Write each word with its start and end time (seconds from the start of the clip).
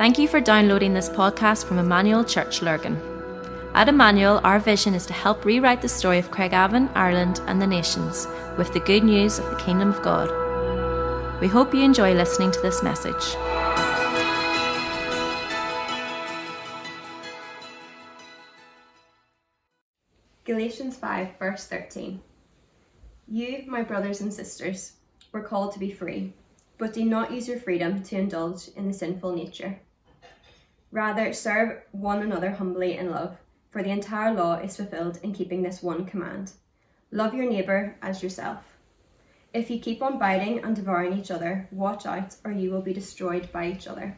Thank 0.00 0.18
you 0.18 0.28
for 0.28 0.40
downloading 0.40 0.94
this 0.94 1.10
podcast 1.10 1.66
from 1.66 1.78
Emmanuel 1.78 2.24
Church 2.24 2.62
Lurgan. 2.62 2.98
At 3.74 3.86
Emmanuel, 3.86 4.40
our 4.44 4.58
vision 4.58 4.94
is 4.94 5.04
to 5.04 5.12
help 5.12 5.44
rewrite 5.44 5.82
the 5.82 5.90
story 5.90 6.18
of 6.18 6.30
Craigavon, 6.30 6.90
Ireland, 6.94 7.42
and 7.46 7.60
the 7.60 7.66
nations 7.66 8.26
with 8.56 8.72
the 8.72 8.80
good 8.80 9.04
news 9.04 9.38
of 9.38 9.50
the 9.50 9.56
Kingdom 9.56 9.90
of 9.90 10.00
God. 10.00 10.30
We 11.42 11.48
hope 11.48 11.74
you 11.74 11.82
enjoy 11.82 12.14
listening 12.14 12.50
to 12.50 12.60
this 12.62 12.82
message. 12.82 13.36
Galatians 20.46 20.96
5, 20.96 21.38
verse 21.38 21.66
13. 21.66 22.22
You, 23.28 23.64
my 23.66 23.82
brothers 23.82 24.22
and 24.22 24.32
sisters, 24.32 24.94
were 25.32 25.42
called 25.42 25.74
to 25.74 25.78
be 25.78 25.92
free, 25.92 26.32
but 26.78 26.94
do 26.94 27.04
not 27.04 27.30
use 27.30 27.46
your 27.46 27.60
freedom 27.60 28.02
to 28.04 28.16
indulge 28.16 28.68
in 28.76 28.88
the 28.88 28.94
sinful 28.94 29.36
nature. 29.36 29.78
Rather, 30.92 31.32
serve 31.32 31.82
one 31.92 32.22
another 32.22 32.50
humbly 32.50 32.96
in 32.96 33.10
love, 33.10 33.36
for 33.70 33.82
the 33.82 33.90
entire 33.90 34.34
law 34.34 34.54
is 34.54 34.76
fulfilled 34.76 35.18
in 35.22 35.32
keeping 35.32 35.62
this 35.62 35.82
one 35.82 36.04
command 36.04 36.52
love 37.12 37.34
your 37.34 37.48
neighbour 37.48 37.96
as 38.02 38.22
yourself. 38.22 38.58
If 39.52 39.68
you 39.68 39.80
keep 39.80 40.00
on 40.00 40.18
biting 40.18 40.62
and 40.62 40.76
devouring 40.76 41.18
each 41.18 41.30
other, 41.30 41.68
watch 41.72 42.06
out, 42.06 42.36
or 42.44 42.52
you 42.52 42.70
will 42.70 42.82
be 42.82 42.92
destroyed 42.92 43.50
by 43.50 43.66
each 43.66 43.88
other. 43.88 44.16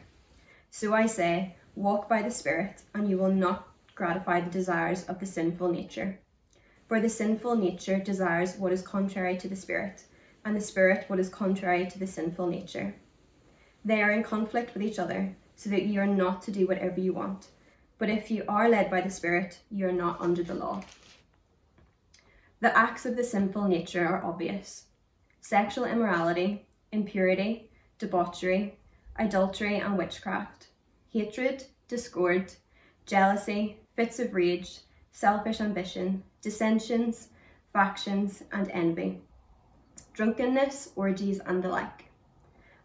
So 0.69 0.93
I 0.93 1.07
say, 1.07 1.55
walk 1.75 2.07
by 2.07 2.21
the 2.21 2.29
Spirit, 2.29 2.83
and 2.93 3.09
you 3.09 3.17
will 3.17 3.31
not 3.31 3.67
gratify 3.95 4.41
the 4.41 4.51
desires 4.51 5.05
of 5.05 5.19
the 5.19 5.25
sinful 5.25 5.71
nature. 5.71 6.19
For 6.87 6.99
the 6.99 7.09
sinful 7.09 7.55
nature 7.55 7.99
desires 7.99 8.57
what 8.57 8.71
is 8.71 8.83
contrary 8.83 9.37
to 9.37 9.47
the 9.47 9.55
Spirit, 9.55 10.03
and 10.45 10.55
the 10.55 10.61
Spirit 10.61 11.05
what 11.07 11.19
is 11.19 11.29
contrary 11.29 11.87
to 11.87 11.97
the 11.97 12.05
sinful 12.05 12.47
nature. 12.47 12.93
They 13.83 14.03
are 14.03 14.11
in 14.11 14.23
conflict 14.23 14.75
with 14.75 14.83
each 14.83 14.99
other, 14.99 15.35
so 15.55 15.69
that 15.69 15.85
you 15.85 15.99
are 15.99 16.07
not 16.07 16.41
to 16.43 16.51
do 16.51 16.67
whatever 16.67 16.99
you 16.99 17.13
want. 17.13 17.47
But 17.97 18.09
if 18.09 18.29
you 18.29 18.43
are 18.47 18.69
led 18.69 18.89
by 18.89 19.01
the 19.01 19.09
Spirit, 19.09 19.59
you 19.71 19.87
are 19.87 19.93
not 19.93 20.19
under 20.19 20.43
the 20.43 20.55
law. 20.55 20.83
The 22.59 22.75
acts 22.77 23.05
of 23.05 23.15
the 23.15 23.23
sinful 23.23 23.67
nature 23.67 24.05
are 24.07 24.23
obvious 24.23 24.85
sexual 25.41 25.83
immorality, 25.83 26.65
impurity, 26.93 27.69
debauchery, 27.99 28.77
adultery 29.17 29.77
and 29.77 29.97
witchcraft, 29.97 30.67
hatred, 31.11 31.65
discord, 31.87 32.53
jealousy, 33.05 33.77
fits 33.95 34.19
of 34.19 34.33
rage, 34.33 34.79
selfish 35.11 35.61
ambition, 35.61 36.23
dissensions, 36.41 37.29
factions, 37.73 38.43
and 38.51 38.69
envy, 38.71 39.21
drunkenness, 40.13 40.91
orgies, 40.95 41.39
and 41.45 41.61
the 41.61 41.67
like. 41.67 42.05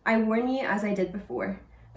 I 0.05 0.21
warn 0.21 0.48
you, 0.48 0.67
as 0.67 0.84
I 0.84 0.95
did 0.95 1.12
before, 1.12 1.61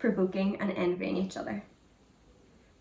provoking, 0.00 0.60
and 0.60 0.72
envying 0.72 1.16
each 1.16 1.36
other. 1.36 1.62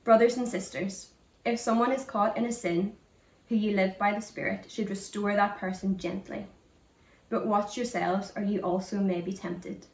Brothers 0.03 0.37
and 0.37 0.47
sisters, 0.47 1.11
if 1.45 1.59
someone 1.59 1.91
is 1.91 2.03
caught 2.03 2.35
in 2.35 2.45
a 2.45 2.51
sin, 2.51 2.93
who 3.49 3.55
you 3.55 3.75
live 3.75 3.97
by 3.97 4.13
the 4.13 4.21
Spirit 4.21 4.65
should 4.69 4.89
restore 4.89 5.35
that 5.35 5.57
person 5.57 5.97
gently. 5.97 6.47
But 7.29 7.45
watch 7.45 7.77
yourselves, 7.77 8.31
or 8.35 8.43
you 8.43 8.61
also 8.61 8.97
may 8.99 9.21
be 9.21 9.33
tempted. 9.33 9.85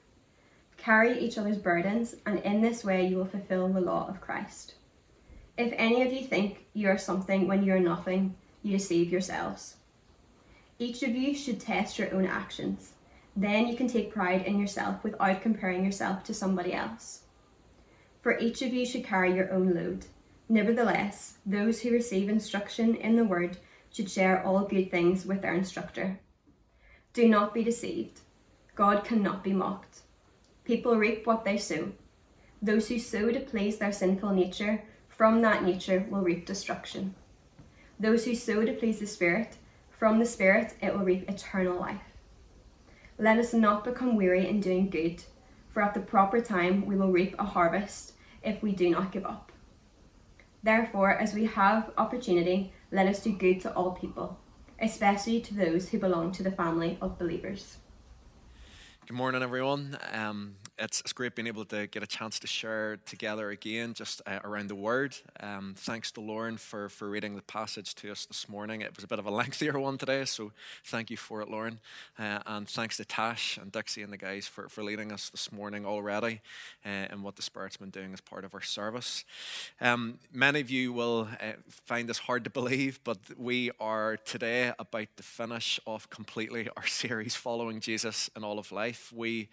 Carry 0.78 1.18
each 1.20 1.38
other's 1.38 1.58
burdens, 1.58 2.16
and 2.26 2.40
in 2.40 2.62
this 2.62 2.84
way 2.84 3.08
you 3.08 3.18
will 3.18 3.26
fulfill 3.26 3.70
the 3.70 3.82
law 3.82 4.08
of 4.08 4.22
Christ. 4.22 4.76
If 5.58 5.74
any 5.78 6.02
of 6.02 6.12
you 6.12 6.26
think 6.26 6.66
you 6.74 6.90
are 6.90 6.98
something 6.98 7.48
when 7.48 7.64
you 7.64 7.74
are 7.74 7.80
nothing, 7.80 8.36
you 8.62 8.72
deceive 8.78 9.10
yourselves. 9.10 9.78
Each 10.78 11.02
of 11.04 11.16
you 11.16 11.34
should 11.34 11.62
test 11.62 11.98
your 11.98 12.14
own 12.14 12.26
actions. 12.26 12.95
Then 13.36 13.68
you 13.68 13.76
can 13.76 13.88
take 13.88 14.14
pride 14.14 14.44
in 14.44 14.58
yourself 14.58 15.04
without 15.04 15.42
comparing 15.42 15.84
yourself 15.84 16.24
to 16.24 16.34
somebody 16.34 16.74
else. 16.74 17.24
For 18.22 18.40
each 18.40 18.62
of 18.62 18.74
you 18.74 18.86
should 18.86 19.04
carry 19.04 19.36
your 19.36 19.52
own 19.52 19.74
load. 19.74 20.06
Nevertheless, 20.48 21.38
those 21.46 21.82
who 21.82 21.92
receive 21.92 22.30
instruction 22.30 22.96
in 22.96 23.16
the 23.16 23.24
word 23.26 23.58
should 23.92 24.10
share 24.10 24.44
all 24.44 24.66
good 24.66 24.90
things 24.90 25.26
with 25.26 25.42
their 25.42 25.54
instructor. 25.54 26.20
Do 27.14 27.28
not 27.28 27.54
be 27.54 27.64
deceived. 27.64 28.22
God 28.76 29.04
cannot 29.04 29.44
be 29.44 29.54
mocked. 29.54 30.02
People 30.64 30.96
reap 30.98 31.28
what 31.28 31.46
they 31.46 31.58
sow. 31.58 31.92
Those 32.62 32.88
who 32.88 33.00
sow 33.00 33.32
to 33.32 33.40
please 33.40 33.78
their 33.78 33.92
sinful 33.92 34.32
nature, 34.32 34.84
from 35.08 35.42
that 35.42 35.64
nature 35.64 36.06
will 36.10 36.22
reap 36.22 36.46
destruction. 36.46 37.16
Those 38.00 38.26
who 38.26 38.36
sow 38.36 38.66
to 38.66 38.74
please 38.74 39.00
the 39.00 39.08
Spirit, 39.08 39.56
from 39.92 40.20
the 40.20 40.26
Spirit 40.26 40.74
it 40.82 40.94
will 40.94 41.06
reap 41.06 41.30
eternal 41.30 41.80
life. 41.80 42.15
Let 43.18 43.38
us 43.38 43.54
not 43.54 43.84
become 43.84 44.16
weary 44.16 44.48
in 44.48 44.60
doing 44.60 44.90
good, 44.90 45.24
for 45.70 45.82
at 45.82 45.94
the 45.94 46.00
proper 46.00 46.42
time 46.42 46.86
we 46.86 46.96
will 46.96 47.12
reap 47.12 47.36
a 47.40 47.44
harvest 47.44 48.14
if 48.44 48.62
we 48.62 48.72
do 48.72 48.90
not 48.90 49.12
give 49.12 49.26
up. 49.26 49.52
Therefore, 50.64 51.12
as 51.12 51.34
we 51.34 51.46
have 51.46 51.92
opportunity, 51.98 52.74
let 52.92 53.08
us 53.08 53.22
do 53.22 53.32
good 53.32 53.62
to 53.62 53.74
all 53.74 53.92
people 53.92 54.40
especially 54.80 55.40
to 55.42 55.54
those 55.54 55.90
who 55.90 56.00
belong 56.00 56.32
to 56.34 56.44
the 56.44 56.52
family 56.52 56.98
of 57.02 57.18
believers. 57.18 57.78
Good 59.08 59.16
morning, 59.16 59.44
everyone. 59.44 59.98
Um, 60.12 60.56
it's, 60.78 61.00
it's 61.02 61.14
great 61.14 61.36
being 61.36 61.48
able 61.48 61.66
to 61.66 61.88
get 61.88 62.04
a 62.04 62.08
chance 62.08 62.40
to 62.40 62.48
share 62.48 62.98
together 63.06 63.50
again 63.50 63.94
just 63.94 64.22
uh, 64.26 64.40
around 64.44 64.68
the 64.68 64.76
Word. 64.76 65.16
Um, 65.40 65.76
thanks 65.78 66.12
to 66.14 66.22
Lauren 66.22 66.58
for, 66.58 66.90
for 66.90 67.10
reading 67.10 67.36
the 67.36 67.42
passage 67.42 67.96
to 67.96 68.12
us 68.12 68.26
this 68.26 68.50
morning. 68.50 68.82
It 68.82 68.96
was 68.96 69.04
a 69.04 69.08
bit 69.08 69.20
of 69.20 69.26
a 69.26 69.32
lengthier 69.32 69.80
one 69.80 69.98
today, 69.98 70.26
so 70.26 70.52
thank 70.84 71.10
you 71.10 71.18
for 71.18 71.42
it, 71.42 71.50
Lauren. 71.50 71.80
Uh, 72.20 72.40
and 72.46 72.68
thanks 72.68 72.98
to 72.98 73.06
Tash 73.06 73.58
and 73.58 73.72
Dixie 73.72 74.02
and 74.02 74.12
the 74.12 74.18
guys 74.18 74.48
for, 74.48 74.68
for 74.68 74.84
leading 74.84 75.12
us 75.12 75.30
this 75.30 75.52
morning 75.52 75.86
already 75.86 76.42
uh, 76.86 76.90
and 77.10 77.24
what 77.24 77.36
the 77.36 77.42
Spirit's 77.42 77.78
been 77.78 77.90
doing 77.90 78.14
as 78.14 78.22
part 78.22 78.44
of 78.44 78.54
our 78.54 78.62
service. 78.62 79.24
Um, 79.80 80.20
many 80.34 80.60
of 80.60 80.70
you 80.70 80.92
will 80.92 81.30
uh, 81.42 81.54
find 81.70 82.10
this 82.10 82.20
hard 82.20 82.44
to 82.44 82.50
believe, 82.50 83.00
but 83.04 83.18
we 83.38 83.72
are 83.80 84.18
today 84.18 84.74
about 84.78 85.08
to 85.18 85.24
finish 85.24 85.80
off 85.86 86.10
completely 86.10 86.68
our 86.76 86.86
series 86.88 87.36
following 87.36 87.80
Jesus 87.80 88.30
in 88.36 88.44
all 88.44 88.60
of 88.60 88.72
life. 88.72 89.14
We, 89.16 89.50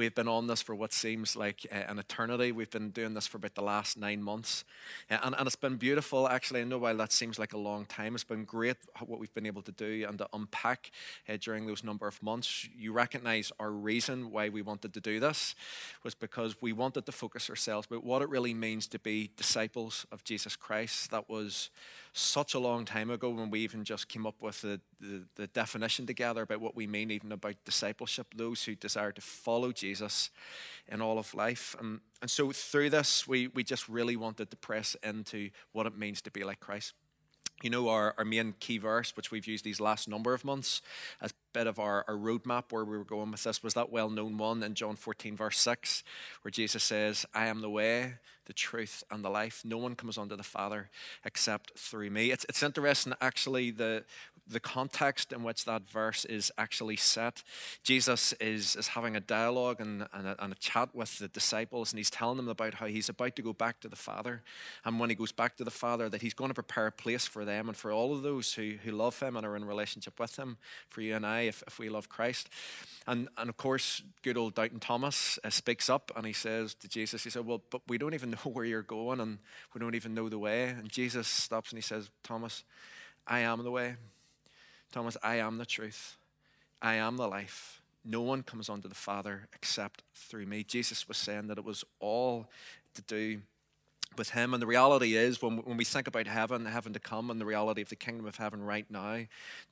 we've 0.00 0.14
been 0.14 0.28
on 0.28 0.46
this 0.46 0.62
for 0.62 0.74
what 0.74 0.94
seems 0.94 1.36
like 1.36 1.66
uh, 1.70 1.74
an 1.86 1.98
eternity. 1.98 2.52
We've 2.52 2.70
been 2.70 2.88
doing 2.88 3.12
this 3.12 3.26
for 3.26 3.36
about 3.36 3.54
the 3.54 3.60
last 3.60 3.98
nine 3.98 4.22
months. 4.22 4.64
Uh, 5.10 5.18
and, 5.22 5.34
and 5.36 5.46
it's 5.46 5.56
been 5.56 5.76
beautiful, 5.76 6.26
actually. 6.26 6.62
I 6.62 6.64
know 6.64 6.78
while 6.78 6.96
that 6.96 7.12
seems 7.12 7.38
like 7.38 7.52
a 7.52 7.58
long 7.58 7.84
time, 7.84 8.14
it's 8.14 8.24
been 8.24 8.46
great 8.46 8.78
what 9.04 9.20
we've 9.20 9.34
been 9.34 9.44
able 9.44 9.60
to 9.60 9.72
do 9.72 10.06
and 10.08 10.16
to 10.16 10.26
unpack 10.32 10.90
uh, 11.28 11.36
during 11.38 11.66
those 11.66 11.84
number 11.84 12.08
of 12.08 12.22
months. 12.22 12.66
You 12.74 12.94
recognize 12.94 13.52
our 13.60 13.70
reason 13.70 14.30
why 14.30 14.48
we 14.48 14.62
wanted 14.62 14.94
to 14.94 15.00
do 15.00 15.20
this 15.20 15.54
was 16.02 16.14
because 16.14 16.56
we 16.62 16.72
wanted 16.72 17.04
to 17.04 17.12
focus 17.12 17.50
ourselves 17.50 17.86
about 17.86 18.02
what 18.02 18.22
it 18.22 18.30
really 18.30 18.54
means 18.54 18.86
to 18.86 18.98
be 18.98 19.28
disciples 19.36 20.06
of 20.10 20.24
Jesus 20.24 20.56
Christ. 20.56 21.10
That 21.10 21.28
was 21.28 21.68
such 22.12 22.54
a 22.54 22.58
long 22.58 22.84
time 22.84 23.10
ago 23.10 23.30
when 23.30 23.50
we 23.50 23.60
even 23.60 23.84
just 23.84 24.08
came 24.08 24.26
up 24.26 24.40
with 24.40 24.60
the, 24.62 24.80
the, 25.00 25.24
the, 25.36 25.46
definition 25.48 26.06
together 26.06 26.42
about 26.42 26.60
what 26.60 26.74
we 26.74 26.86
mean 26.86 27.10
even 27.10 27.32
about 27.32 27.54
discipleship, 27.64 28.26
those 28.34 28.64
who 28.64 28.74
desire 28.74 29.12
to 29.12 29.20
follow 29.20 29.72
Jesus 29.72 30.30
in 30.88 31.00
all 31.00 31.18
of 31.18 31.34
life. 31.34 31.76
And, 31.78 32.00
and 32.20 32.30
so 32.30 32.50
through 32.52 32.90
this, 32.90 33.28
we, 33.28 33.48
we 33.48 33.62
just 33.62 33.88
really 33.88 34.16
wanted 34.16 34.50
to 34.50 34.56
press 34.56 34.96
into 35.02 35.50
what 35.72 35.86
it 35.86 35.96
means 35.96 36.20
to 36.22 36.30
be 36.30 36.44
like 36.44 36.60
Christ 36.60 36.94
you 37.62 37.70
know, 37.70 37.88
our, 37.88 38.14
our 38.16 38.24
main 38.24 38.54
key 38.58 38.78
verse, 38.78 39.16
which 39.16 39.30
we've 39.30 39.46
used 39.46 39.64
these 39.64 39.80
last 39.80 40.08
number 40.08 40.32
of 40.32 40.44
months 40.44 40.80
as 41.20 41.32
bit 41.52 41.66
of 41.66 41.78
our, 41.78 42.04
our 42.08 42.16
roadmap 42.16 42.64
where 42.70 42.84
we 42.84 42.96
were 42.96 43.04
going 43.04 43.30
with 43.30 43.42
this, 43.44 43.62
was 43.62 43.74
that 43.74 43.90
well 43.90 44.10
known 44.10 44.38
one 44.38 44.62
in 44.62 44.74
John 44.74 44.96
14, 44.96 45.36
verse 45.36 45.58
6, 45.58 46.02
where 46.42 46.50
Jesus 46.50 46.82
says, 46.82 47.26
I 47.34 47.46
am 47.46 47.60
the 47.60 47.70
way, 47.70 48.14
the 48.46 48.52
truth, 48.52 49.04
and 49.10 49.24
the 49.24 49.30
life. 49.30 49.62
No 49.64 49.78
one 49.78 49.94
comes 49.94 50.18
unto 50.18 50.36
the 50.36 50.42
Father 50.42 50.90
except 51.24 51.78
through 51.78 52.10
me. 52.10 52.30
It's, 52.30 52.44
it's 52.48 52.62
interesting, 52.62 53.14
actually, 53.20 53.70
the, 53.70 54.04
the 54.50 54.60
context 54.60 55.32
in 55.32 55.42
which 55.42 55.64
that 55.64 55.88
verse 55.88 56.24
is 56.24 56.50
actually 56.58 56.96
set. 56.96 57.42
Jesus 57.82 58.32
is, 58.40 58.74
is 58.76 58.88
having 58.88 59.14
a 59.14 59.20
dialogue 59.20 59.80
and, 59.80 60.06
and, 60.12 60.26
a, 60.26 60.42
and 60.42 60.52
a 60.52 60.56
chat 60.56 60.94
with 60.94 61.18
the 61.18 61.28
disciples, 61.28 61.92
and 61.92 61.98
he's 61.98 62.10
telling 62.10 62.36
them 62.36 62.48
about 62.48 62.74
how 62.74 62.86
he's 62.86 63.08
about 63.08 63.36
to 63.36 63.42
go 63.42 63.52
back 63.52 63.80
to 63.80 63.88
the 63.88 63.96
Father. 63.96 64.42
And 64.84 64.98
when 64.98 65.10
he 65.10 65.16
goes 65.16 65.32
back 65.32 65.56
to 65.58 65.64
the 65.64 65.70
Father, 65.70 66.08
that 66.08 66.22
he's 66.22 66.34
going 66.34 66.50
to 66.50 66.54
prepare 66.54 66.88
a 66.88 66.92
place 66.92 67.26
for 67.26 67.44
them 67.44 67.68
and 67.68 67.76
for 67.76 67.92
all 67.92 68.14
of 68.14 68.22
those 68.22 68.54
who, 68.54 68.74
who 68.82 68.90
love 68.90 69.20
him 69.20 69.36
and 69.36 69.46
are 69.46 69.56
in 69.56 69.64
relationship 69.64 70.18
with 70.18 70.36
him, 70.36 70.58
for 70.88 71.00
you 71.02 71.14
and 71.14 71.24
I. 71.24 71.39
I 71.40 71.46
if, 71.46 71.62
if 71.66 71.78
we 71.78 71.88
love 71.88 72.08
Christ? 72.08 72.48
And, 73.06 73.28
and 73.36 73.48
of 73.48 73.56
course, 73.56 74.02
good 74.22 74.36
old 74.36 74.54
Doubting 74.54 74.80
Thomas 74.80 75.38
uh, 75.42 75.50
speaks 75.50 75.88
up 75.88 76.12
and 76.14 76.26
he 76.26 76.32
says 76.32 76.74
to 76.74 76.88
Jesus, 76.88 77.24
he 77.24 77.30
said, 77.30 77.46
Well, 77.46 77.62
but 77.70 77.82
we 77.88 77.98
don't 77.98 78.14
even 78.14 78.30
know 78.44 78.50
where 78.52 78.64
you're 78.64 78.82
going 78.82 79.20
and 79.20 79.38
we 79.74 79.80
don't 79.80 79.94
even 79.94 80.14
know 80.14 80.28
the 80.28 80.38
way. 80.38 80.64
And 80.64 80.88
Jesus 80.88 81.26
stops 81.26 81.70
and 81.70 81.78
he 81.78 81.82
says, 81.82 82.10
Thomas, 82.22 82.64
I 83.26 83.40
am 83.40 83.62
the 83.64 83.70
way. 83.70 83.96
Thomas, 84.92 85.16
I 85.22 85.36
am 85.36 85.58
the 85.58 85.66
truth. 85.66 86.16
I 86.82 86.94
am 86.94 87.16
the 87.16 87.28
life. 87.28 87.80
No 88.04 88.22
one 88.22 88.42
comes 88.42 88.68
unto 88.68 88.88
the 88.88 88.94
Father 88.94 89.48
except 89.54 90.02
through 90.14 90.46
me. 90.46 90.64
Jesus 90.64 91.06
was 91.06 91.16
saying 91.16 91.48
that 91.48 91.58
it 91.58 91.64
was 91.64 91.84
all 92.00 92.48
to 92.94 93.02
do 93.02 93.40
with 94.16 94.30
him. 94.30 94.52
And 94.54 94.62
the 94.62 94.66
reality 94.66 95.14
is, 95.14 95.40
when, 95.40 95.58
when 95.58 95.76
we 95.76 95.84
think 95.84 96.06
about 96.06 96.26
heaven, 96.26 96.66
heaven 96.66 96.92
to 96.92 97.00
come, 97.00 97.30
and 97.30 97.40
the 97.40 97.46
reality 97.46 97.82
of 97.82 97.88
the 97.88 97.96
kingdom 97.96 98.26
of 98.26 98.36
heaven 98.36 98.62
right 98.62 98.86
now, 98.90 99.20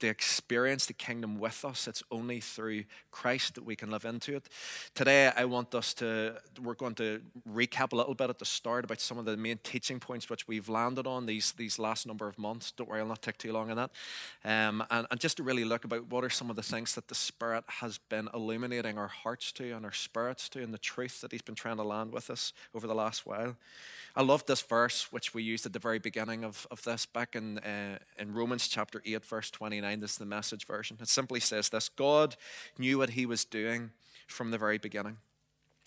to 0.00 0.06
experience 0.06 0.86
the 0.86 0.92
kingdom 0.92 1.38
with 1.38 1.64
us, 1.64 1.88
it's 1.88 2.02
only 2.10 2.40
through 2.40 2.84
Christ 3.10 3.54
that 3.56 3.64
we 3.64 3.76
can 3.76 3.90
live 3.90 4.04
into 4.04 4.36
it. 4.36 4.48
Today, 4.94 5.32
I 5.36 5.44
want 5.44 5.74
us 5.74 5.92
to, 5.94 6.36
we're 6.62 6.74
going 6.74 6.94
to 6.96 7.20
recap 7.50 7.92
a 7.92 7.96
little 7.96 8.14
bit 8.14 8.30
at 8.30 8.38
the 8.38 8.44
start 8.44 8.84
about 8.84 9.00
some 9.00 9.18
of 9.18 9.24
the 9.24 9.36
main 9.36 9.58
teaching 9.62 10.00
points 10.00 10.30
which 10.30 10.46
we've 10.46 10.68
landed 10.68 11.06
on 11.06 11.26
these, 11.26 11.52
these 11.52 11.78
last 11.78 12.06
number 12.06 12.28
of 12.28 12.38
months. 12.38 12.70
Don't 12.70 12.88
worry, 12.88 13.00
I'll 13.00 13.06
not 13.06 13.22
take 13.22 13.38
too 13.38 13.52
long 13.52 13.70
on 13.70 13.76
that. 13.76 13.90
Um, 14.44 14.84
and, 14.90 15.06
and 15.10 15.20
just 15.20 15.38
to 15.38 15.42
really 15.42 15.64
look 15.64 15.84
about 15.84 16.10
what 16.10 16.24
are 16.24 16.30
some 16.30 16.50
of 16.50 16.56
the 16.56 16.62
things 16.62 16.94
that 16.94 17.08
the 17.08 17.14
Spirit 17.14 17.64
has 17.66 17.98
been 17.98 18.28
illuminating 18.32 18.98
our 18.98 19.08
hearts 19.08 19.52
to 19.52 19.72
and 19.72 19.84
our 19.84 19.92
spirits 19.92 20.48
to, 20.50 20.62
and 20.62 20.72
the 20.72 20.78
truth 20.78 21.20
that 21.20 21.32
He's 21.32 21.42
been 21.42 21.54
trying 21.54 21.76
to 21.76 21.82
land 21.82 22.12
with 22.12 22.30
us 22.30 22.52
over 22.74 22.86
the 22.86 22.94
last 22.94 23.26
while. 23.26 23.56
I 24.16 24.22
love 24.28 24.44
this 24.46 24.60
verse, 24.60 25.10
which 25.10 25.32
we 25.32 25.42
used 25.42 25.64
at 25.64 25.72
the 25.72 25.78
very 25.78 25.98
beginning 25.98 26.44
of, 26.44 26.66
of 26.70 26.82
this, 26.84 27.06
back 27.06 27.34
in, 27.34 27.58
uh, 27.58 27.98
in 28.18 28.34
Romans 28.34 28.68
chapter 28.68 29.02
8, 29.04 29.24
verse 29.24 29.50
29. 29.50 30.00
This 30.00 30.12
is 30.12 30.18
the 30.18 30.26
message 30.26 30.66
version. 30.66 30.98
It 31.00 31.08
simply 31.08 31.40
says 31.40 31.70
this 31.70 31.88
God 31.88 32.36
knew 32.78 32.98
what 32.98 33.10
he 33.10 33.26
was 33.26 33.44
doing 33.44 33.90
from 34.26 34.50
the 34.50 34.58
very 34.58 34.78
beginning. 34.78 35.16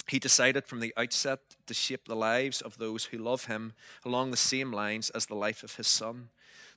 He 0.07 0.17
decided 0.17 0.65
from 0.65 0.79
the 0.79 0.93
outset 0.97 1.39
to 1.67 1.73
shape 1.75 2.07
the 2.07 2.15
lives 2.15 2.59
of 2.61 2.79
those 2.79 3.05
who 3.05 3.17
love 3.19 3.45
him 3.45 3.73
along 4.03 4.31
the 4.31 4.37
same 4.37 4.73
lines 4.73 5.11
as 5.11 5.27
the 5.27 5.35
life 5.35 5.63
of 5.63 5.75
his 5.75 5.87
son. 5.87 6.29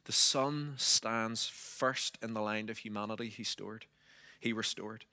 The 0.04 0.12
son 0.12 0.74
stands 0.76 1.46
first 1.46 2.18
in 2.22 2.34
the 2.34 2.42
line 2.42 2.68
of 2.68 2.78
humanity 2.78 3.30
he 3.30 3.42
stored, 3.42 3.86
he 4.44 4.52
restored 4.52 5.06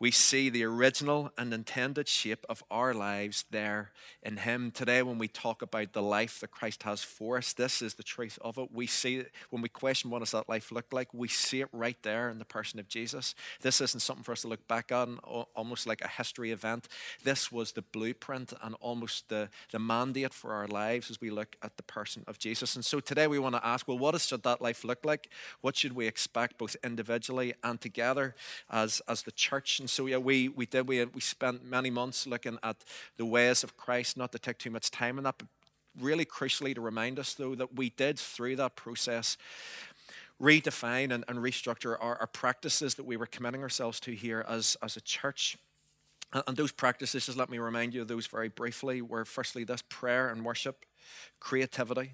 we 0.00 0.10
see 0.12 0.48
the 0.48 0.64
original 0.64 1.32
and 1.36 1.52
intended 1.52 2.06
shape 2.06 2.46
of 2.48 2.62
our 2.70 2.94
lives 2.94 3.44
there 3.50 3.90
in 4.22 4.38
Him. 4.38 4.70
Today, 4.70 5.02
when 5.02 5.18
we 5.18 5.26
talk 5.26 5.60
about 5.60 5.92
the 5.92 6.02
life 6.02 6.38
that 6.40 6.52
Christ 6.52 6.84
has 6.84 7.02
for 7.02 7.36
us, 7.38 7.52
this 7.52 7.82
is 7.82 7.94
the 7.94 8.04
truth 8.04 8.38
of 8.40 8.58
it. 8.58 8.68
We 8.72 8.86
see 8.86 9.16
it 9.16 9.32
when 9.50 9.60
we 9.60 9.68
question 9.68 10.10
what 10.10 10.20
does 10.20 10.30
that 10.30 10.48
life 10.48 10.70
look 10.70 10.92
like, 10.92 11.12
we 11.12 11.26
see 11.26 11.60
it 11.60 11.68
right 11.72 11.96
there 12.02 12.30
in 12.30 12.38
the 12.38 12.44
person 12.44 12.78
of 12.78 12.88
Jesus. 12.88 13.34
This 13.60 13.80
isn't 13.80 14.00
something 14.00 14.22
for 14.22 14.32
us 14.32 14.42
to 14.42 14.48
look 14.48 14.68
back 14.68 14.92
on, 14.92 15.18
almost 15.56 15.86
like 15.86 16.00
a 16.00 16.08
history 16.08 16.52
event. 16.52 16.86
This 17.24 17.50
was 17.50 17.72
the 17.72 17.82
blueprint 17.82 18.52
and 18.62 18.76
almost 18.80 19.28
the, 19.28 19.48
the 19.72 19.80
mandate 19.80 20.32
for 20.32 20.52
our 20.52 20.68
lives 20.68 21.10
as 21.10 21.20
we 21.20 21.30
look 21.30 21.56
at 21.62 21.76
the 21.76 21.82
person 21.82 22.22
of 22.28 22.38
Jesus. 22.38 22.76
And 22.76 22.84
so 22.84 23.00
today 23.00 23.26
we 23.26 23.40
want 23.40 23.56
to 23.56 23.66
ask, 23.66 23.88
well, 23.88 23.98
what 23.98 24.12
does 24.12 24.28
that 24.28 24.62
life 24.62 24.84
look 24.84 25.04
like? 25.04 25.30
What 25.60 25.76
should 25.76 25.94
we 25.94 26.06
expect 26.06 26.58
both 26.58 26.76
individually 26.84 27.54
and 27.64 27.80
together 27.80 28.36
as, 28.82 29.02
as 29.08 29.22
the 29.22 29.32
church? 29.32 29.80
And 29.80 29.88
so 29.88 30.06
yeah, 30.06 30.18
we, 30.18 30.48
we 30.48 30.66
did, 30.66 30.88
we, 30.88 31.04
we 31.04 31.20
spent 31.20 31.64
many 31.64 31.90
months 31.90 32.26
looking 32.26 32.58
at 32.62 32.76
the 33.16 33.26
ways 33.26 33.64
of 33.64 33.76
Christ, 33.76 34.16
not 34.16 34.32
to 34.32 34.38
take 34.38 34.58
too 34.58 34.70
much 34.70 34.90
time 34.90 35.18
on 35.18 35.24
that, 35.24 35.36
but 35.38 35.48
really 36.00 36.24
crucially 36.24 36.74
to 36.74 36.80
remind 36.80 37.18
us, 37.18 37.34
though, 37.34 37.54
that 37.54 37.74
we 37.76 37.90
did 37.90 38.18
through 38.18 38.56
that 38.56 38.76
process 38.76 39.36
redefine 40.40 41.12
and, 41.12 41.24
and 41.28 41.38
restructure 41.38 41.96
our, 42.00 42.16
our, 42.16 42.26
practices 42.26 42.94
that 42.94 43.04
we 43.04 43.16
were 43.16 43.26
committing 43.26 43.60
ourselves 43.62 43.98
to 43.98 44.12
here 44.12 44.44
as, 44.48 44.76
as 44.82 44.96
a 44.96 45.00
church. 45.00 45.58
And, 46.32 46.56
those 46.56 46.72
practices, 46.72 47.26
just 47.26 47.38
let 47.38 47.50
me 47.50 47.58
remind 47.58 47.94
you 47.94 48.02
of 48.02 48.08
those 48.08 48.26
very 48.26 48.48
briefly, 48.48 49.02
were 49.02 49.24
firstly 49.24 49.64
this 49.64 49.82
prayer 49.88 50.28
and 50.28 50.44
worship, 50.44 50.84
creativity, 51.40 52.12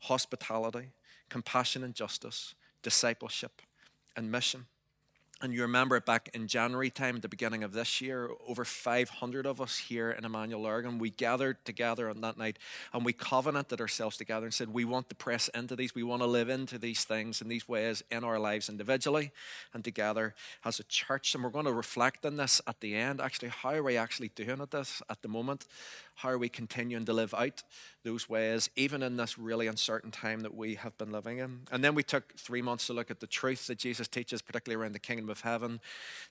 hospitality, 0.00 0.90
compassion 1.28 1.82
and 1.82 1.94
justice, 1.94 2.54
discipleship, 2.82 3.62
and 4.16 4.30
mission. 4.30 4.66
And 5.42 5.52
you 5.52 5.60
remember 5.60 5.96
it 5.96 6.06
back 6.06 6.30
in 6.32 6.48
January 6.48 6.88
time, 6.88 7.16
at 7.16 7.22
the 7.22 7.28
beginning 7.28 7.62
of 7.62 7.74
this 7.74 8.00
year, 8.00 8.30
over 8.48 8.64
500 8.64 9.44
of 9.44 9.60
us 9.60 9.76
here 9.76 10.10
in 10.10 10.24
Emmanuel 10.24 10.62
Lurgan, 10.62 10.98
we 10.98 11.10
gathered 11.10 11.62
together 11.66 12.08
on 12.08 12.22
that 12.22 12.38
night 12.38 12.58
and 12.94 13.04
we 13.04 13.12
covenanted 13.12 13.78
ourselves 13.78 14.16
together 14.16 14.46
and 14.46 14.54
said, 14.54 14.72
we 14.72 14.86
want 14.86 15.10
to 15.10 15.14
press 15.14 15.48
into 15.48 15.76
these, 15.76 15.94
we 15.94 16.02
want 16.02 16.22
to 16.22 16.26
live 16.26 16.48
into 16.48 16.78
these 16.78 17.04
things 17.04 17.42
in 17.42 17.48
these 17.48 17.68
ways 17.68 18.02
in 18.10 18.24
our 18.24 18.38
lives 18.38 18.70
individually 18.70 19.30
and 19.74 19.84
together 19.84 20.34
as 20.64 20.80
a 20.80 20.84
church. 20.84 21.34
And 21.34 21.44
we're 21.44 21.50
going 21.50 21.66
to 21.66 21.72
reflect 21.72 22.24
on 22.24 22.36
this 22.36 22.62
at 22.66 22.80
the 22.80 22.94
end. 22.94 23.20
Actually, 23.20 23.50
how 23.50 23.74
are 23.74 23.82
we 23.82 23.98
actually 23.98 24.28
doing 24.28 24.62
at 24.62 24.70
this 24.70 25.02
at 25.10 25.20
the 25.20 25.28
moment? 25.28 25.66
How 26.16 26.30
are 26.30 26.38
we 26.38 26.48
continuing 26.48 27.04
to 27.04 27.12
live 27.12 27.34
out 27.34 27.62
those 28.04 28.26
ways, 28.26 28.70
even 28.74 29.02
in 29.02 29.16
this 29.16 29.36
really 29.36 29.66
uncertain 29.66 30.10
time 30.10 30.40
that 30.40 30.54
we 30.54 30.76
have 30.76 30.96
been 30.96 31.12
living 31.12 31.38
in? 31.38 31.62
And 31.70 31.84
then 31.84 31.94
we 31.94 32.02
took 32.02 32.34
three 32.38 32.62
months 32.62 32.86
to 32.86 32.94
look 32.94 33.10
at 33.10 33.20
the 33.20 33.26
truth 33.26 33.66
that 33.66 33.78
Jesus 33.78 34.08
teaches, 34.08 34.40
particularly 34.40 34.82
around 34.82 34.92
the 34.92 34.98
kingdom 34.98 35.28
of 35.28 35.42
heaven, 35.42 35.78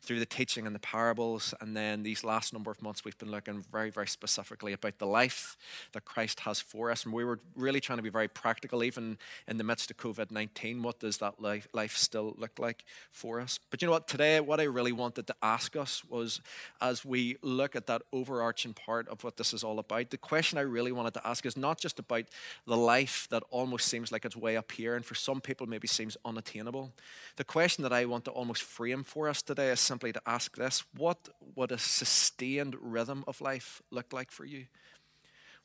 through 0.02 0.18
the 0.18 0.26
teaching 0.26 0.66
and 0.66 0.74
the 0.74 0.80
parables. 0.80 1.54
And 1.62 1.78
then 1.78 2.02
these 2.02 2.24
last 2.24 2.52
number 2.52 2.72
of 2.72 2.82
months, 2.82 3.06
we've 3.06 3.18
been 3.20 3.30
looking 3.30 3.62
very, 3.72 3.92
very 3.92 4.08
specifically 4.08 4.74
about 4.74 4.98
the 4.98 5.06
life 5.06 5.56
that 5.92 6.04
Christ 6.04 6.40
has 6.42 6.60
for 6.60 6.90
us. 6.90 7.06
And 7.06 7.14
we 7.14 7.24
were 7.24 7.40
really 7.56 7.80
trying 7.80 8.00
to 8.00 8.04
be 8.04 8.10
very 8.10 8.28
practical, 8.28 8.84
even 8.84 9.20
in 9.48 9.58
the 9.58 9.64
midst 9.64 9.92
of 9.92 9.98
COVID 9.98 10.32
19. 10.32 10.82
What 10.82 11.00
does 11.00 11.20
that 11.20 11.40
life, 11.40 11.68
life 11.74 11.96
still 11.96 12.34
look 12.40 12.58
like 12.58 12.86
for 13.12 13.40
us? 13.40 13.60
But 13.70 13.84
you 13.84 13.88
know 13.88 13.92
what? 13.92 14.08
Today, 14.08 14.40
what 14.40 14.60
I 14.60 14.64
really 14.64 14.94
wanted 14.94 15.28
to 15.28 15.36
ask 15.44 15.76
us 15.76 16.04
was 16.06 16.42
as 16.82 17.06
we 17.06 17.38
look 17.44 17.76
at 17.76 17.86
that 17.86 18.02
overarching 18.12 18.74
part 18.74 19.08
of 19.10 19.24
what 19.24 19.38
this 19.38 19.54
is 19.54 19.64
all 19.64 19.75
all 19.76 19.80
about. 19.80 20.10
The 20.10 20.18
question 20.18 20.58
I 20.58 20.62
really 20.62 20.92
wanted 20.92 21.14
to 21.16 21.28
ask 21.28 21.46
is 21.46 21.58
not 21.58 21.80
just 21.80 22.00
about 22.00 22.26
the 22.66 22.78
life 22.78 23.28
that 23.30 23.44
almost 23.50 23.88
seems 23.88 24.12
like 24.12 24.26
it's 24.26 24.36
way 24.36 24.56
up 24.56 24.72
here 24.72 24.96
and 24.96 25.06
for 25.06 25.16
some 25.16 25.42
people 25.42 25.68
maybe 25.68 25.88
seems 25.88 26.18
unattainable. 26.24 26.94
The 27.36 27.44
question 27.44 27.84
that 27.84 27.94
I 27.94 28.06
want 28.06 28.26
to 28.26 28.32
almost 28.32 28.64
frame 28.64 29.04
for 29.04 29.28
us 29.28 29.42
today 29.42 29.70
is 29.70 29.80
simply 29.80 30.14
to 30.14 30.22
ask 30.26 30.56
this 30.56 30.84
What 30.96 31.30
would 31.56 31.72
a 31.72 31.78
sustained 31.78 32.76
rhythm 32.82 33.24
of 33.28 33.42
life 33.42 33.82
look 33.92 34.14
like 34.14 34.32
for 34.32 34.46
you? 34.46 34.66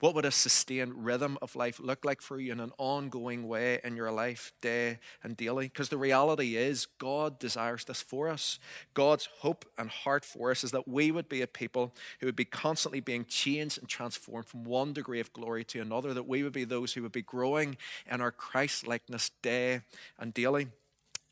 What 0.00 0.14
would 0.14 0.24
a 0.24 0.30
sustained 0.30 1.04
rhythm 1.04 1.36
of 1.42 1.54
life 1.54 1.78
look 1.78 2.06
like 2.06 2.22
for 2.22 2.40
you 2.40 2.52
in 2.52 2.60
an 2.60 2.72
ongoing 2.78 3.46
way 3.46 3.80
in 3.84 3.96
your 3.96 4.10
life, 4.10 4.52
day 4.62 4.98
and 5.22 5.36
daily? 5.36 5.66
Because 5.66 5.90
the 5.90 5.98
reality 5.98 6.56
is, 6.56 6.86
God 6.98 7.38
desires 7.38 7.84
this 7.84 8.00
for 8.00 8.28
us. 8.28 8.58
God's 8.94 9.28
hope 9.40 9.66
and 9.76 9.90
heart 9.90 10.24
for 10.24 10.50
us 10.50 10.64
is 10.64 10.70
that 10.70 10.88
we 10.88 11.10
would 11.10 11.28
be 11.28 11.42
a 11.42 11.46
people 11.46 11.94
who 12.20 12.26
would 12.26 12.36
be 12.36 12.46
constantly 12.46 13.00
being 13.00 13.26
changed 13.26 13.78
and 13.78 13.88
transformed 13.88 14.46
from 14.46 14.64
one 14.64 14.94
degree 14.94 15.20
of 15.20 15.32
glory 15.34 15.64
to 15.64 15.80
another, 15.80 16.14
that 16.14 16.26
we 16.26 16.42
would 16.42 16.54
be 16.54 16.64
those 16.64 16.94
who 16.94 17.02
would 17.02 17.12
be 17.12 17.22
growing 17.22 17.76
in 18.10 18.22
our 18.22 18.32
Christ 18.32 18.86
likeness 18.86 19.30
day 19.42 19.82
and 20.18 20.32
daily. 20.32 20.68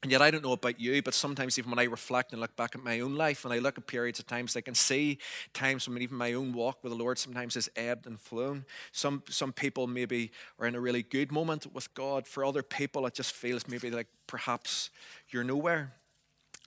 And 0.03 0.13
yet, 0.13 0.23
I 0.23 0.31
don't 0.31 0.45
know 0.45 0.53
about 0.53 0.79
you, 0.79 1.03
but 1.03 1.13
sometimes 1.13 1.59
even 1.59 1.73
when 1.73 1.81
I 1.81 1.85
reflect 1.85 2.31
and 2.31 2.41
look 2.41 2.55
back 2.55 2.77
at 2.77 2.85
my 2.85 3.01
own 3.01 3.17
life, 3.17 3.45
and 3.45 3.53
I 3.53 3.59
look 3.59 3.79
at 3.79 3.89
periods 3.89 4.21
of 4.21 4.29
times, 4.29 4.57
I 4.57 4.61
can 4.61 4.77
see 4.77 5.19
times 5.55 5.89
when 5.89 6.01
even 6.01 6.17
my 6.17 6.35
own 6.35 6.53
walk 6.53 6.85
with 6.85 6.93
the 6.93 6.99
Lord 6.99 7.19
sometimes 7.19 7.55
has 7.55 7.69
ebbed 7.75 8.07
and 8.07 8.21
flown. 8.21 8.65
Some, 8.93 9.25
some 9.29 9.53
people 9.53 9.89
maybe 9.89 10.31
are 10.61 10.67
in 10.67 10.77
a 10.77 10.81
really 10.81 11.03
good 11.03 11.33
moment 11.33 11.75
with 11.75 11.93
God. 11.95 12.29
For 12.29 12.45
other 12.45 12.63
people, 12.63 13.07
it 13.07 13.15
just 13.15 13.33
feels 13.35 13.67
maybe 13.67 13.91
like 13.91 14.07
perhaps 14.29 14.91
you're 15.31 15.43
nowhere. 15.43 15.95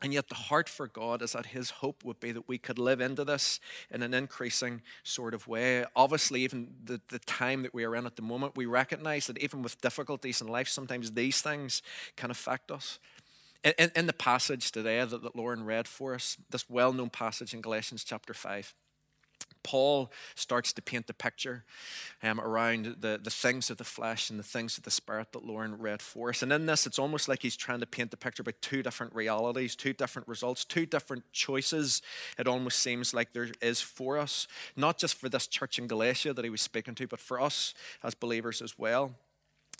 And 0.01 0.13
yet, 0.13 0.29
the 0.29 0.35
heart 0.35 0.67
for 0.67 0.87
God 0.87 1.21
is 1.21 1.33
that 1.33 1.47
His 1.47 1.69
hope 1.69 2.03
would 2.03 2.19
be 2.19 2.31
that 2.31 2.47
we 2.47 2.57
could 2.57 2.79
live 2.79 2.99
into 2.99 3.23
this 3.23 3.59
in 3.91 4.01
an 4.01 4.15
increasing 4.15 4.81
sort 5.03 5.35
of 5.35 5.47
way. 5.47 5.85
Obviously, 5.95 6.41
even 6.41 6.73
the, 6.83 6.99
the 7.09 7.19
time 7.19 7.61
that 7.61 7.73
we 7.73 7.85
are 7.85 7.95
in 7.95 8.07
at 8.07 8.15
the 8.15 8.23
moment, 8.23 8.55
we 8.55 8.65
recognize 8.65 9.27
that 9.27 9.37
even 9.37 9.61
with 9.61 9.79
difficulties 9.79 10.41
in 10.41 10.47
life, 10.47 10.67
sometimes 10.67 11.11
these 11.11 11.41
things 11.41 11.83
can 12.15 12.31
affect 12.31 12.71
us. 12.71 12.97
In, 13.63 13.91
in 13.95 14.07
the 14.07 14.13
passage 14.13 14.71
today 14.71 15.03
that, 15.03 15.21
that 15.21 15.35
Lauren 15.35 15.63
read 15.65 15.87
for 15.87 16.15
us, 16.15 16.37
this 16.49 16.69
well 16.69 16.93
known 16.93 17.09
passage 17.09 17.53
in 17.53 17.61
Galatians 17.61 18.03
chapter 18.03 18.33
5, 18.33 18.73
Paul 19.63 20.11
starts 20.33 20.73
to 20.73 20.81
paint 20.81 21.07
the 21.07 21.13
picture 21.13 21.63
um, 22.23 22.39
around 22.39 22.95
the, 22.99 23.19
the 23.21 23.29
things 23.29 23.69
of 23.69 23.77
the 23.77 23.83
flesh 23.83 24.29
and 24.29 24.39
the 24.39 24.43
things 24.43 24.77
of 24.77 24.83
the 24.83 24.91
spirit 24.91 25.31
that 25.33 25.45
Lauren 25.45 25.77
read 25.77 26.01
for 26.01 26.29
us. 26.29 26.41
And 26.41 26.51
in 26.51 26.65
this, 26.65 26.87
it's 26.87 26.97
almost 26.97 27.27
like 27.27 27.43
he's 27.43 27.55
trying 27.55 27.79
to 27.81 27.85
paint 27.85 28.11
the 28.11 28.17
picture 28.17 28.41
about 28.41 28.61
two 28.61 28.81
different 28.81 29.13
realities, 29.13 29.75
two 29.75 29.93
different 29.93 30.27
results, 30.27 30.65
two 30.65 30.85
different 30.87 31.23
choices. 31.31 32.01
It 32.39 32.47
almost 32.47 32.79
seems 32.79 33.13
like 33.13 33.33
there 33.33 33.49
is 33.61 33.81
for 33.81 34.17
us, 34.17 34.47
not 34.75 34.97
just 34.97 35.15
for 35.15 35.29
this 35.29 35.47
church 35.47 35.77
in 35.77 35.87
Galatia 35.87 36.33
that 36.33 36.43
he 36.43 36.49
was 36.49 36.61
speaking 36.61 36.95
to, 36.95 37.07
but 37.07 37.19
for 37.19 37.39
us 37.39 37.73
as 38.03 38.15
believers 38.15 38.61
as 38.61 38.77
well 38.79 39.15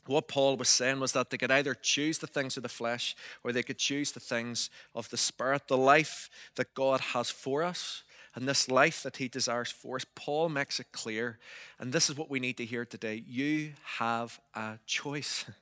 what 0.08 0.28
Paul 0.28 0.58
was 0.58 0.70
saying 0.70 1.00
was 1.00 1.12
that 1.14 1.30
they 1.30 1.38
could 1.38 1.52
either 1.52 1.76
choose 1.76 2.18
the 2.18 2.28
things 2.28 2.58
of 2.58 2.64
the 2.64 2.70
flesh 2.70 3.16
or 3.44 3.52
they 3.52 3.64
could 3.64 3.78
choose 3.78 4.12
the 4.12 4.20
things 4.20 4.70
of 4.96 5.10
the 5.10 5.18
spirit, 5.18 5.68
the 5.68 5.78
life 5.78 6.30
that 6.56 6.74
God 6.74 7.00
has 7.00 7.30
for 7.30 7.64
us. 7.64 8.04
And 8.34 8.48
this 8.48 8.70
life 8.70 9.04
that 9.04 9.18
he 9.18 9.28
desires 9.28 9.72
for 9.72 9.98
us, 9.98 10.06
Paul 10.16 10.50
makes 10.50 10.80
it 10.80 10.88
clear. 10.94 11.38
And 11.80 11.92
this 11.92 12.10
is 12.10 12.16
what 12.16 12.30
we 12.30 12.40
need 12.40 12.58
to 12.58 12.66
hear 12.66 12.86
today. 12.86 13.24
You 13.28 13.74
have 13.98 14.40
a 14.56 14.80
choice. 14.86 15.46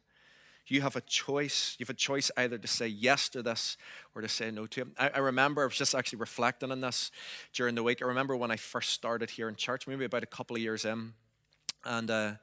You 0.71 0.81
have 0.81 0.95
a 0.95 1.01
choice. 1.01 1.75
You 1.79 1.85
have 1.85 1.89
a 1.89 1.97
choice 1.97 2.29
either 2.37 2.59
to 2.59 2.67
say 2.67 2.85
yes 2.85 3.27
to 3.29 3.41
this 3.41 3.75
or 4.13 4.21
to 4.21 4.27
say 4.27 4.51
no 4.51 4.67
to 4.67 4.81
it. 4.81 4.87
I, 4.99 5.09
I 5.15 5.17
remember 5.17 5.63
I 5.63 5.65
was 5.65 5.75
just 5.75 5.95
actually 5.95 6.19
reflecting 6.19 6.71
on 6.71 6.79
this 6.79 7.09
during 7.53 7.73
the 7.73 7.81
week. 7.81 8.03
I 8.03 8.05
remember 8.05 8.35
when 8.35 8.51
I 8.51 8.55
first 8.55 8.91
started 8.91 9.31
here 9.31 9.49
in 9.49 9.55
church, 9.55 9.87
maybe 9.87 10.05
about 10.05 10.21
a 10.21 10.27
couple 10.27 10.55
of 10.55 10.61
years 10.61 10.85
in, 10.85 11.13
and 11.83 12.11
uh, 12.11 12.33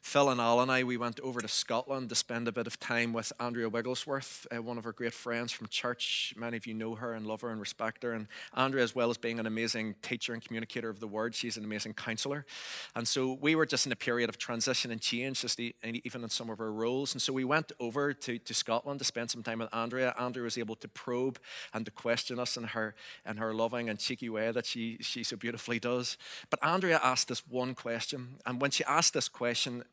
Phil 0.00 0.30
and 0.30 0.40
Al 0.40 0.60
and 0.60 0.70
I, 0.70 0.84
we 0.84 0.96
went 0.96 1.20
over 1.20 1.40
to 1.40 1.48
Scotland 1.48 2.08
to 2.08 2.14
spend 2.14 2.48
a 2.48 2.52
bit 2.52 2.66
of 2.66 2.80
time 2.80 3.12
with 3.12 3.30
Andrea 3.38 3.68
Wigglesworth, 3.68 4.46
uh, 4.50 4.62
one 4.62 4.78
of 4.78 4.86
our 4.86 4.92
great 4.92 5.12
friends 5.12 5.52
from 5.52 5.66
church. 5.66 6.32
Many 6.34 6.56
of 6.56 6.66
you 6.66 6.72
know 6.72 6.94
her 6.94 7.12
and 7.12 7.26
love 7.26 7.42
her 7.42 7.50
and 7.50 7.60
respect 7.60 8.02
her. 8.04 8.12
And 8.12 8.26
Andrea, 8.54 8.82
as 8.82 8.94
well 8.94 9.10
as 9.10 9.18
being 9.18 9.38
an 9.38 9.46
amazing 9.46 9.96
teacher 10.00 10.32
and 10.32 10.42
communicator 10.42 10.88
of 10.88 11.00
the 11.00 11.06
word, 11.06 11.34
she's 11.34 11.58
an 11.58 11.64
amazing 11.64 11.92
counselor. 11.92 12.46
And 12.94 13.06
so 13.06 13.36
we 13.38 13.54
were 13.54 13.66
just 13.66 13.84
in 13.84 13.92
a 13.92 13.96
period 13.96 14.30
of 14.30 14.38
transition 14.38 14.90
and 14.90 15.00
change, 15.00 15.42
just 15.42 15.60
even 15.60 16.22
in 16.22 16.30
some 16.30 16.48
of 16.48 16.58
our 16.58 16.72
roles. 16.72 17.12
And 17.12 17.20
so 17.20 17.34
we 17.34 17.44
went 17.44 17.72
over 17.78 18.14
to, 18.14 18.38
to 18.38 18.54
Scotland 18.54 19.00
to 19.00 19.04
spend 19.04 19.30
some 19.30 19.42
time 19.42 19.58
with 19.58 19.74
Andrea. 19.74 20.14
Andrea 20.18 20.44
was 20.44 20.56
able 20.56 20.76
to 20.76 20.88
probe 20.88 21.38
and 21.74 21.84
to 21.84 21.90
question 21.90 22.38
us 22.38 22.56
in 22.56 22.64
her, 22.64 22.94
in 23.28 23.36
her 23.36 23.52
loving 23.52 23.90
and 23.90 23.98
cheeky 23.98 24.30
way 24.30 24.52
that 24.52 24.64
she, 24.64 24.96
she 25.00 25.22
so 25.22 25.36
beautifully 25.36 25.78
does. 25.78 26.16
But 26.48 26.64
Andrea 26.64 26.98
asked 27.02 27.28
this 27.28 27.46
one 27.46 27.74
question. 27.74 28.36
And 28.46 28.58
when 28.58 28.70
she 28.70 28.84
asked 28.84 29.12
this 29.12 29.28
question, 29.28 29.84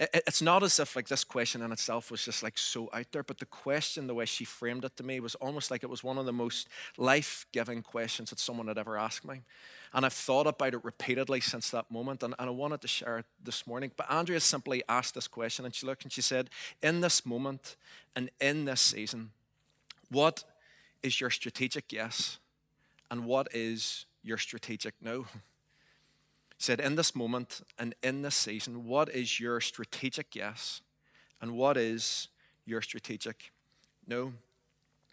it's 0.00 0.40
not 0.40 0.62
as 0.62 0.80
if 0.80 0.96
like 0.96 1.08
this 1.08 1.24
question 1.24 1.60
in 1.60 1.72
itself 1.72 2.10
was 2.10 2.24
just 2.24 2.42
like 2.42 2.56
so 2.56 2.88
out 2.92 3.12
there, 3.12 3.22
but 3.22 3.38
the 3.38 3.44
question, 3.44 4.06
the 4.06 4.14
way 4.14 4.24
she 4.24 4.46
framed 4.46 4.84
it 4.86 4.96
to 4.96 5.02
me, 5.02 5.20
was 5.20 5.34
almost 5.34 5.70
like 5.70 5.82
it 5.82 5.90
was 5.90 6.02
one 6.02 6.16
of 6.16 6.24
the 6.24 6.32
most 6.32 6.68
life-giving 6.96 7.82
questions 7.82 8.30
that 8.30 8.38
someone 8.38 8.66
had 8.66 8.78
ever 8.78 8.96
asked 8.96 9.26
me. 9.26 9.42
And 9.92 10.06
I've 10.06 10.14
thought 10.14 10.46
about 10.46 10.72
it 10.72 10.84
repeatedly 10.84 11.40
since 11.40 11.68
that 11.70 11.90
moment, 11.90 12.22
and, 12.22 12.34
and 12.38 12.48
I 12.48 12.52
wanted 12.52 12.80
to 12.80 12.88
share 12.88 13.18
it 13.18 13.26
this 13.44 13.66
morning. 13.66 13.90
But 13.94 14.10
Andrea 14.10 14.40
simply 14.40 14.82
asked 14.88 15.14
this 15.14 15.28
question, 15.28 15.66
and 15.66 15.74
she 15.74 15.84
looked 15.84 16.04
and 16.04 16.12
she 16.12 16.22
said, 16.22 16.48
In 16.80 17.02
this 17.02 17.26
moment 17.26 17.76
and 18.16 18.30
in 18.40 18.64
this 18.64 18.80
season, 18.80 19.32
what 20.08 20.44
is 21.02 21.20
your 21.20 21.30
strategic 21.30 21.92
yes? 21.92 22.38
And 23.10 23.26
what 23.26 23.48
is 23.52 24.06
your 24.22 24.38
strategic 24.38 24.94
no? 25.02 25.26
said, 26.60 26.78
In 26.80 26.94
this 26.94 27.14
moment 27.14 27.62
and 27.78 27.94
in 28.02 28.22
this 28.22 28.34
season, 28.34 28.84
what 28.86 29.08
is 29.08 29.40
your 29.40 29.60
strategic 29.60 30.36
yes? 30.36 30.82
And 31.40 31.52
what 31.52 31.76
is 31.76 32.28
your 32.66 32.82
strategic 32.82 33.52
no? 34.06 34.34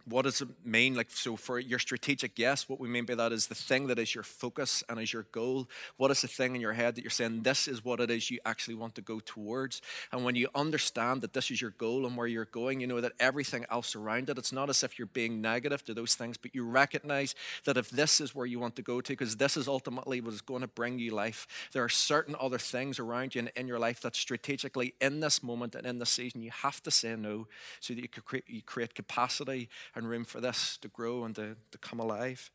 What 0.09 0.23
does 0.23 0.41
it 0.41 0.47
mean? 0.63 0.95
Like, 0.95 1.11
so 1.11 1.35
for 1.35 1.59
your 1.59 1.79
strategic 1.79 2.39
yes, 2.39 2.69
what 2.69 2.79
we 2.79 2.87
mean 2.87 3.05
by 3.05 3.15
that 3.15 3.33
is 3.33 3.47
the 3.47 3.55
thing 3.55 3.87
that 3.87 3.99
is 3.99 4.15
your 4.15 4.23
focus 4.23 4.81
and 4.87 4.99
is 4.99 5.11
your 5.11 5.23
goal. 5.33 5.67
What 5.97 6.11
is 6.11 6.21
the 6.21 6.29
thing 6.29 6.55
in 6.55 6.61
your 6.61 6.73
head 6.73 6.95
that 6.95 7.01
you're 7.01 7.11
saying, 7.11 7.43
this 7.43 7.67
is 7.67 7.83
what 7.83 7.99
it 7.99 8.09
is 8.09 8.31
you 8.31 8.39
actually 8.45 8.75
want 8.75 8.95
to 8.95 9.01
go 9.01 9.19
towards? 9.19 9.81
And 10.11 10.23
when 10.23 10.35
you 10.35 10.47
understand 10.55 11.21
that 11.21 11.33
this 11.33 11.51
is 11.51 11.61
your 11.61 11.71
goal 11.71 12.05
and 12.05 12.15
where 12.15 12.27
you're 12.27 12.45
going, 12.45 12.79
you 12.79 12.87
know 12.87 13.01
that 13.01 13.13
everything 13.19 13.65
else 13.69 13.95
around 13.95 14.29
it, 14.29 14.37
it's 14.37 14.53
not 14.53 14.69
as 14.69 14.81
if 14.81 14.97
you're 14.97 15.07
being 15.07 15.41
negative 15.41 15.83
to 15.85 15.93
those 15.93 16.15
things, 16.15 16.37
but 16.37 16.55
you 16.55 16.63
recognize 16.63 17.35
that 17.65 17.75
if 17.75 17.89
this 17.89 18.21
is 18.21 18.33
where 18.33 18.45
you 18.45 18.59
want 18.59 18.77
to 18.77 18.81
go 18.81 19.01
to, 19.01 19.11
because 19.11 19.35
this 19.35 19.57
is 19.57 19.67
ultimately 19.67 20.21
what 20.21 20.33
is 20.33 20.41
going 20.41 20.61
to 20.61 20.67
bring 20.67 20.99
you 20.99 21.11
life, 21.11 21.47
there 21.73 21.83
are 21.83 21.89
certain 21.89 22.35
other 22.39 22.57
things 22.57 22.97
around 22.97 23.35
you 23.35 23.39
and 23.39 23.51
in 23.55 23.67
your 23.67 23.79
life 23.79 23.99
that 24.01 24.15
strategically 24.15 24.93
in 25.01 25.19
this 25.19 25.43
moment 25.43 25.75
and 25.75 25.85
in 25.85 25.99
this 25.99 26.11
season, 26.11 26.41
you 26.41 26.51
have 26.51 26.81
to 26.83 26.91
say 26.91 27.13
no 27.15 27.47
so 27.81 27.93
that 27.93 28.01
you, 28.01 28.07
create, 28.07 28.45
you 28.47 28.61
create 28.61 28.95
capacity 28.95 29.67
and 29.98 30.08
room 30.08 30.24
for 30.24 30.39
this 30.39 30.77
to 30.77 30.88
grow 30.88 31.24
and 31.24 31.36
to, 31.36 31.58
to 31.72 31.77
come 31.80 32.00
alive. 32.00 32.51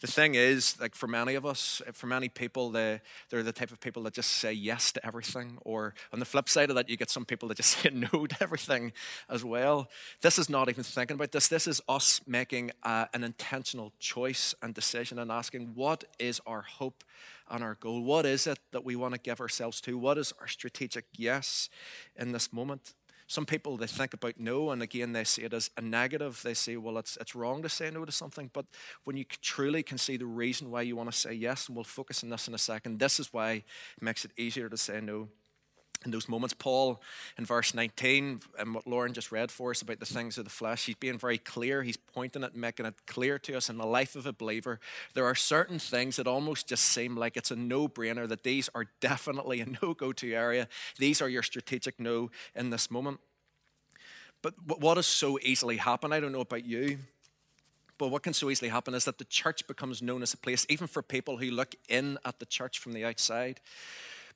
The 0.00 0.06
thing 0.06 0.34
is, 0.34 0.78
like 0.80 0.94
for 0.94 1.06
many 1.06 1.34
of 1.34 1.46
us, 1.46 1.82
for 1.92 2.06
many 2.06 2.28
people, 2.28 2.70
they, 2.70 3.00
they're 3.30 3.42
the 3.42 3.52
type 3.52 3.72
of 3.72 3.80
people 3.80 4.02
that 4.04 4.14
just 4.14 4.30
say 4.30 4.52
yes 4.52 4.92
to 4.92 5.06
everything. 5.06 5.58
Or 5.62 5.94
on 6.12 6.18
the 6.18 6.24
flip 6.24 6.48
side 6.48 6.70
of 6.70 6.76
that, 6.76 6.88
you 6.88 6.96
get 6.96 7.10
some 7.10 7.24
people 7.24 7.48
that 7.48 7.56
just 7.56 7.78
say 7.78 7.90
no 7.90 8.26
to 8.26 8.36
everything 8.40 8.92
as 9.28 9.44
well. 9.44 9.88
This 10.20 10.38
is 10.38 10.48
not 10.48 10.68
even 10.68 10.84
thinking 10.84 11.14
about 11.16 11.32
this. 11.32 11.48
This 11.48 11.66
is 11.66 11.80
us 11.88 12.20
making 12.26 12.70
uh, 12.82 13.06
an 13.14 13.24
intentional 13.24 13.92
choice 13.98 14.54
and 14.62 14.74
decision 14.74 15.18
and 15.18 15.32
asking, 15.32 15.72
what 15.74 16.04
is 16.18 16.40
our 16.46 16.62
hope 16.62 17.02
and 17.50 17.64
our 17.64 17.74
goal? 17.74 18.02
What 18.02 18.26
is 18.26 18.46
it 18.46 18.58
that 18.72 18.84
we 18.84 18.96
want 18.96 19.14
to 19.14 19.20
give 19.20 19.40
ourselves 19.40 19.80
to? 19.82 19.96
What 19.98 20.18
is 20.18 20.32
our 20.40 20.48
strategic 20.48 21.06
yes 21.16 21.68
in 22.16 22.32
this 22.32 22.52
moment? 22.52 22.94
Some 23.26 23.46
people 23.46 23.76
they 23.76 23.86
think 23.86 24.12
about 24.14 24.38
no, 24.38 24.70
and 24.70 24.82
again 24.82 25.12
they 25.12 25.24
see 25.24 25.42
it 25.42 25.54
as 25.54 25.70
a 25.76 25.80
negative. 25.80 26.40
They 26.42 26.54
say, 26.54 26.76
well, 26.76 26.98
it's 26.98 27.16
it's 27.20 27.34
wrong 27.34 27.62
to 27.62 27.68
say 27.68 27.90
no 27.90 28.04
to 28.04 28.12
something. 28.12 28.50
But 28.52 28.66
when 29.04 29.16
you 29.16 29.24
truly 29.40 29.82
can 29.82 29.98
see 29.98 30.16
the 30.16 30.26
reason 30.26 30.70
why 30.70 30.82
you 30.82 30.96
want 30.96 31.10
to 31.10 31.16
say 31.16 31.32
yes, 31.32 31.68
and 31.68 31.76
we'll 31.76 31.84
focus 31.84 32.22
on 32.22 32.30
this 32.30 32.48
in 32.48 32.54
a 32.54 32.58
second. 32.58 32.98
This 32.98 33.18
is 33.18 33.32
why 33.32 33.52
it 33.52 34.02
makes 34.02 34.24
it 34.24 34.32
easier 34.36 34.68
to 34.68 34.76
say 34.76 35.00
no 35.00 35.28
in 36.04 36.10
those 36.10 36.28
moments. 36.28 36.54
Paul, 36.54 37.00
in 37.38 37.44
verse 37.44 37.74
19, 37.74 38.40
and 38.58 38.74
what 38.74 38.86
Lauren 38.86 39.12
just 39.12 39.32
read 39.32 39.50
for 39.50 39.70
us 39.70 39.82
about 39.82 40.00
the 40.00 40.06
things 40.06 40.38
of 40.38 40.44
the 40.44 40.50
flesh, 40.50 40.86
he's 40.86 40.96
being 40.96 41.18
very 41.18 41.38
clear. 41.38 41.82
He's 41.82 41.96
pointing 41.96 42.42
it, 42.42 42.54
making 42.54 42.86
it 42.86 42.94
clear 43.06 43.38
to 43.40 43.56
us 43.56 43.68
in 43.68 43.78
the 43.78 43.86
life 43.86 44.16
of 44.16 44.26
a 44.26 44.32
believer. 44.32 44.80
There 45.14 45.26
are 45.26 45.34
certain 45.34 45.78
things 45.78 46.16
that 46.16 46.26
almost 46.26 46.68
just 46.68 46.84
seem 46.84 47.16
like 47.16 47.36
it's 47.36 47.50
a 47.50 47.56
no 47.56 47.88
brainer, 47.88 48.28
that 48.28 48.42
these 48.42 48.68
are 48.74 48.86
definitely 49.00 49.60
a 49.60 49.66
no 49.82 49.94
go 49.94 50.12
to 50.12 50.32
area. 50.32 50.68
These 50.98 51.22
are 51.22 51.28
your 51.28 51.42
strategic 51.42 51.98
no 51.98 52.30
in 52.54 52.70
this 52.70 52.90
moment. 52.90 53.20
But 54.42 54.54
what 54.66 54.98
has 54.98 55.06
so 55.06 55.38
easily 55.42 55.78
happened, 55.78 56.12
I 56.12 56.20
don't 56.20 56.32
know 56.32 56.40
about 56.40 56.66
you, 56.66 56.98
but 57.96 58.08
what 58.08 58.22
can 58.22 58.34
so 58.34 58.50
easily 58.50 58.68
happen 58.68 58.92
is 58.92 59.04
that 59.06 59.18
the 59.18 59.24
church 59.24 59.66
becomes 59.66 60.02
known 60.02 60.22
as 60.22 60.34
a 60.34 60.36
place, 60.36 60.66
even 60.68 60.86
for 60.86 61.00
people 61.02 61.38
who 61.38 61.50
look 61.50 61.74
in 61.88 62.18
at 62.24 62.40
the 62.40 62.46
church 62.46 62.78
from 62.78 62.92
the 62.92 63.04
outside, 63.04 63.60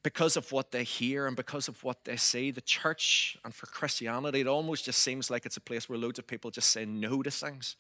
because 0.02 0.36
of 0.36 0.52
what 0.52 0.70
they 0.70 0.84
hear 0.84 1.26
and 1.26 1.36
because 1.36 1.68
of 1.68 1.82
what 1.82 2.04
they 2.04 2.16
see, 2.16 2.50
the 2.50 2.60
church 2.60 3.36
and 3.44 3.54
for 3.54 3.66
Christianity, 3.66 4.40
it 4.40 4.46
almost 4.46 4.84
just 4.84 5.00
seems 5.00 5.30
like 5.30 5.44
it's 5.44 5.56
a 5.56 5.60
place 5.60 5.88
where 5.88 5.98
loads 5.98 6.18
of 6.18 6.26
people 6.26 6.50
just 6.50 6.70
say 6.70 6.84
no 6.84 7.22
to 7.22 7.30
things. 7.30 7.76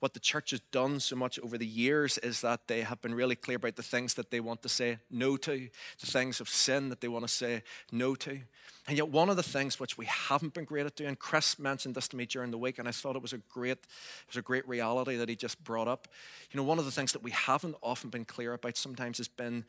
What 0.00 0.14
the 0.14 0.20
church 0.20 0.50
has 0.50 0.60
done 0.72 0.98
so 0.98 1.14
much 1.14 1.38
over 1.40 1.58
the 1.58 1.66
years 1.66 2.16
is 2.18 2.40
that 2.40 2.66
they 2.68 2.80
have 2.80 3.02
been 3.02 3.14
really 3.14 3.36
clear 3.36 3.56
about 3.56 3.76
the 3.76 3.82
things 3.82 4.14
that 4.14 4.30
they 4.30 4.40
want 4.40 4.62
to 4.62 4.68
say 4.68 4.98
no 5.10 5.36
to, 5.36 5.68
the 6.00 6.06
things 6.06 6.40
of 6.40 6.48
sin 6.48 6.88
that 6.88 7.02
they 7.02 7.08
want 7.08 7.26
to 7.26 7.32
say 7.32 7.62
no 7.92 8.14
to. 8.16 8.40
And 8.88 8.96
yet, 8.96 9.08
one 9.10 9.28
of 9.28 9.36
the 9.36 9.42
things 9.42 9.78
which 9.78 9.98
we 9.98 10.06
haven't 10.06 10.54
been 10.54 10.64
great 10.64 10.86
at 10.86 10.96
doing, 10.96 11.14
Chris 11.16 11.58
mentioned 11.58 11.94
this 11.94 12.08
to 12.08 12.16
me 12.16 12.24
during 12.24 12.50
the 12.50 12.58
week, 12.58 12.78
and 12.78 12.88
I 12.88 12.92
thought 12.92 13.14
it 13.14 13.22
was 13.22 13.34
a 13.34 13.38
great, 13.50 13.72
it 13.72 13.86
was 14.26 14.38
a 14.38 14.42
great 14.42 14.66
reality 14.66 15.16
that 15.16 15.28
he 15.28 15.36
just 15.36 15.62
brought 15.62 15.86
up. 15.86 16.08
You 16.50 16.56
know, 16.56 16.64
one 16.64 16.78
of 16.78 16.86
the 16.86 16.90
things 16.90 17.12
that 17.12 17.22
we 17.22 17.30
haven't 17.30 17.76
often 17.82 18.08
been 18.08 18.24
clear 18.24 18.54
about 18.54 18.78
sometimes 18.78 19.18
has 19.18 19.28
been 19.28 19.64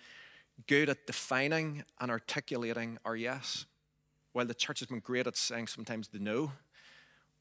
good 0.67 0.89
at 0.89 1.07
defining 1.07 1.83
and 1.99 2.11
articulating 2.11 2.97
our 3.05 3.15
yes, 3.15 3.65
while 4.33 4.45
the 4.45 4.53
church 4.53 4.79
has 4.79 4.87
been 4.87 4.99
great 4.99 5.27
at 5.27 5.35
saying 5.35 5.67
sometimes 5.67 6.07
the 6.09 6.19
no. 6.19 6.51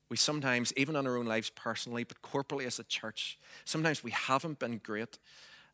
We 0.09 0.17
sometimes, 0.17 0.73
even 0.77 0.97
in 0.97 1.07
our 1.07 1.17
own 1.17 1.27
lives 1.27 1.51
personally, 1.51 2.03
but 2.05 2.21
corporately 2.23 2.67
as 2.67 2.79
a 2.81 2.85
church, 2.85 3.39
sometimes 3.65 4.03
we 4.03 4.11
haven't 4.11 4.59
been 4.59 4.79
great 4.79 5.19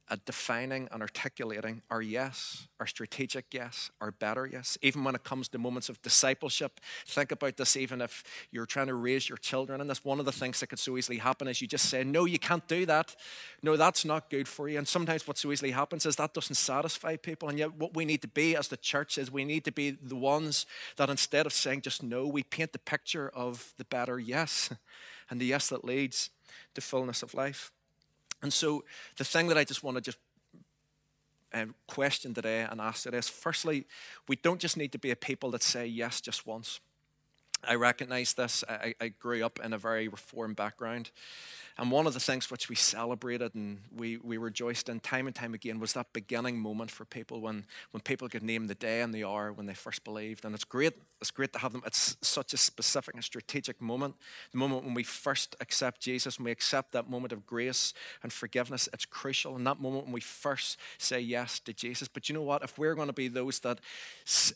at 0.08 0.24
defining 0.24 0.88
and 0.92 1.02
articulating 1.02 1.82
our 1.90 2.00
yes, 2.00 2.68
our 2.78 2.86
strategic 2.86 3.46
yes, 3.52 3.90
our 4.00 4.12
better 4.12 4.46
yes. 4.46 4.78
Even 4.80 5.02
when 5.02 5.14
it 5.16 5.24
comes 5.24 5.48
to 5.48 5.58
moments 5.58 5.88
of 5.88 6.00
discipleship, 6.02 6.80
think 7.06 7.32
about 7.32 7.56
this 7.56 7.76
even 7.76 8.00
if 8.00 8.22
you're 8.52 8.66
trying 8.66 8.86
to 8.86 8.94
raise 8.94 9.28
your 9.28 9.38
children. 9.38 9.80
And 9.80 9.90
that's 9.90 10.04
one 10.04 10.20
of 10.20 10.24
the 10.24 10.32
things 10.32 10.60
that 10.60 10.68
could 10.68 10.78
so 10.78 10.96
easily 10.96 11.18
happen 11.18 11.48
is 11.48 11.60
you 11.60 11.66
just 11.66 11.88
say, 11.88 12.04
No, 12.04 12.24
you 12.24 12.38
can't 12.38 12.66
do 12.68 12.86
that. 12.86 13.16
No, 13.62 13.76
that's 13.76 14.04
not 14.04 14.30
good 14.30 14.46
for 14.46 14.68
you. 14.68 14.78
And 14.78 14.86
sometimes 14.86 15.26
what 15.26 15.38
so 15.38 15.50
easily 15.50 15.72
happens 15.72 16.06
is 16.06 16.16
that 16.16 16.34
doesn't 16.34 16.54
satisfy 16.54 17.16
people. 17.16 17.48
And 17.48 17.58
yet, 17.58 17.74
what 17.74 17.94
we 17.94 18.04
need 18.04 18.22
to 18.22 18.28
be 18.28 18.54
as 18.54 18.68
the 18.68 18.76
church 18.76 19.18
is 19.18 19.30
we 19.30 19.44
need 19.44 19.64
to 19.64 19.72
be 19.72 19.90
the 19.90 20.16
ones 20.16 20.66
that 20.96 21.10
instead 21.10 21.46
of 21.46 21.52
saying 21.52 21.80
just 21.80 22.02
no, 22.02 22.26
we 22.26 22.44
paint 22.44 22.72
the 22.72 22.78
picture 22.78 23.28
of 23.34 23.72
the 23.76 23.84
better 23.84 24.20
yes 24.20 24.72
and 25.30 25.40
the 25.40 25.46
yes 25.46 25.68
that 25.68 25.84
leads 25.84 26.30
to 26.74 26.80
fullness 26.80 27.22
of 27.22 27.34
life. 27.34 27.72
And 28.42 28.52
so 28.52 28.84
the 29.16 29.24
thing 29.24 29.48
that 29.48 29.58
I 29.58 29.64
just 29.64 29.82
want 29.82 29.96
to 29.96 30.00
just 30.00 30.18
uh, 31.52 31.66
question 31.86 32.34
today 32.34 32.66
and 32.70 32.80
ask 32.80 33.04
today 33.04 33.18
is 33.18 33.28
firstly, 33.28 33.86
we 34.28 34.36
don't 34.36 34.60
just 34.60 34.76
need 34.76 34.92
to 34.92 34.98
be 34.98 35.10
a 35.10 35.16
people 35.16 35.50
that 35.52 35.62
say 35.62 35.86
yes 35.86 36.20
just 36.20 36.46
once. 36.46 36.80
I 37.66 37.74
recognize 37.74 38.34
this. 38.34 38.64
I, 38.68 38.94
I 39.00 39.08
grew 39.08 39.44
up 39.44 39.58
in 39.62 39.72
a 39.72 39.78
very 39.78 40.08
reformed 40.08 40.56
background. 40.56 41.10
And 41.78 41.90
one 41.90 42.06
of 42.06 42.14
the 42.14 42.20
things 42.20 42.50
which 42.50 42.70
we 42.70 42.74
celebrated 42.74 43.54
and 43.54 43.80
we, 43.94 44.16
we 44.16 44.38
rejoiced 44.38 44.88
in 44.88 44.98
time 44.98 45.26
and 45.26 45.36
time 45.36 45.52
again 45.52 45.78
was 45.78 45.92
that 45.92 46.10
beginning 46.14 46.58
moment 46.58 46.90
for 46.90 47.04
people 47.04 47.42
when, 47.42 47.66
when 47.90 48.00
people 48.00 48.30
could 48.30 48.42
name 48.42 48.66
the 48.66 48.74
day 48.74 49.02
and 49.02 49.12
the 49.12 49.24
hour 49.24 49.52
when 49.52 49.66
they 49.66 49.74
first 49.74 50.02
believed. 50.02 50.46
And 50.46 50.54
it's 50.54 50.64
great, 50.64 50.94
it's 51.20 51.30
great 51.30 51.52
to 51.52 51.58
have 51.58 51.72
them. 51.72 51.82
It's 51.84 52.16
such 52.22 52.54
a 52.54 52.56
specific 52.56 53.14
and 53.14 53.22
strategic 53.22 53.82
moment. 53.82 54.14
The 54.52 54.58
moment 54.58 54.86
when 54.86 54.94
we 54.94 55.02
first 55.02 55.54
accept 55.60 56.00
Jesus, 56.00 56.38
when 56.38 56.46
we 56.46 56.50
accept 56.50 56.92
that 56.92 57.10
moment 57.10 57.34
of 57.34 57.44
grace 57.44 57.92
and 58.22 58.32
forgiveness, 58.32 58.88
it's 58.94 59.04
crucial. 59.04 59.54
And 59.54 59.66
that 59.66 59.78
moment 59.78 60.04
when 60.04 60.14
we 60.14 60.20
first 60.22 60.78
say 60.96 61.20
yes 61.20 61.60
to 61.60 61.74
Jesus. 61.74 62.08
But 62.08 62.30
you 62.30 62.34
know 62.34 62.42
what? 62.42 62.62
If 62.62 62.78
we're 62.78 62.94
going 62.94 63.08
to 63.08 63.12
be 63.12 63.28
those 63.28 63.58
that 63.60 63.80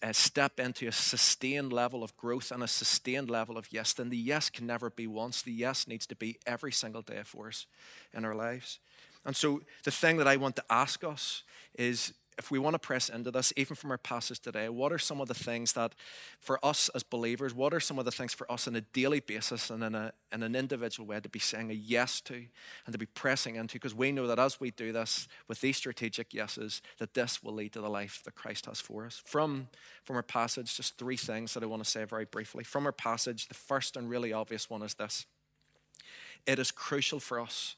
uh, 0.03 0.13
step 0.13 0.59
into 0.59 0.87
a 0.87 0.93
sustained 0.93 1.71
level 1.71 2.03
of 2.03 2.17
growth 2.17 2.51
and 2.51 2.63
a 2.63 2.69
sustained 2.69 3.00
level 3.07 3.57
of 3.57 3.73
yes, 3.73 3.93
then 3.93 4.09
the 4.09 4.17
yes 4.17 4.51
can 4.51 4.67
never 4.67 4.91
be 4.91 5.07
once. 5.07 5.43
The 5.43 5.53
yes 5.53 5.87
needs 5.87 6.07
to 6.07 6.17
be 6.17 6.39
every 6.47 6.73
single 6.73 7.03
day 7.03 7.23
for 7.25 7.49
us 7.49 7.67
in 8.13 8.25
our 8.25 8.35
lives. 8.35 8.79
And 9.25 9.37
so 9.37 9.61
the 9.85 9.91
thing 9.91 10.17
that 10.17 10.29
I 10.29 10.37
want 10.37 10.57
to 10.57 10.65
ask 10.71 11.05
us 11.05 11.43
is 11.79 12.15
if 12.39 12.51
we 12.51 12.59
want 12.59 12.75
to 12.75 12.79
press 12.79 13.09
into 13.09 13.31
this, 13.31 13.53
even 13.57 13.77
from 13.77 13.91
our 13.91 13.99
passage 13.99 14.41
today, 14.41 14.69
what 14.69 14.93
are 14.93 14.99
some 14.99 15.21
of 15.21 15.29
the 15.29 15.35
things 15.35 15.75
that 15.75 15.95
for 16.41 16.65
us 16.65 16.89
as 16.95 17.03
believers, 17.03 17.55
what 17.55 17.75
are 17.75 17.81
some 17.81 17.99
of 17.99 18.05
the 18.05 18.11
things 18.11 18.33
for 18.33 18.51
us 18.51 18.67
on 18.67 18.75
a 18.77 18.81
daily 18.81 19.21
basis 19.21 19.69
and 19.69 19.85
in, 19.85 19.95
a, 19.95 20.13
in 20.33 20.43
an 20.43 20.57
individual 20.57 21.07
way 21.07 21.21
to 21.21 21.29
be 21.29 21.39
saying 21.39 21.71
a 21.71 21.75
yes 21.75 22.21
to 22.23 22.47
and 22.87 22.93
to 22.93 22.99
be 22.99 23.07
pressing 23.07 23.57
into? 23.57 23.75
Because 23.75 23.95
we 23.95 24.11
know 24.11 24.27
that 24.27 24.39
as 24.39 24.59
we 24.59 24.71
do 24.71 24.93
this 24.93 25.29
with 25.49 25.61
these 25.61 25.77
strategic 25.77 26.33
yeses, 26.33 26.81
that 26.99 27.15
this 27.15 27.43
will 27.43 27.53
lead 27.53 27.73
to 27.73 27.81
the 27.81 27.91
life 27.91 28.23
that 28.25 28.35
Christ 28.35 28.67
has 28.67 28.81
for 28.81 29.05
us. 29.05 29.23
From, 29.27 29.69
from 30.05 30.17
our 30.17 30.23
passage, 30.23 30.77
just 30.77 30.97
three 30.97 31.17
things 31.17 31.53
that 31.55 31.63
I 31.63 31.67
want 31.67 31.85
to 31.85 31.91
say 31.91 32.05
very 32.05 32.25
briefly. 32.25 32.65
From 32.65 32.87
our 32.87 32.93
passage, 32.93 33.49
the 33.49 33.55
first 33.55 33.97
and 33.97 34.09
really 34.09 34.33
obvious 34.33 34.71
one 34.71 34.83
is 34.83 34.95
this 34.95 35.27
it 36.47 36.59
is 36.59 36.71
crucial 36.71 37.21
for 37.21 37.39
us 37.39 37.77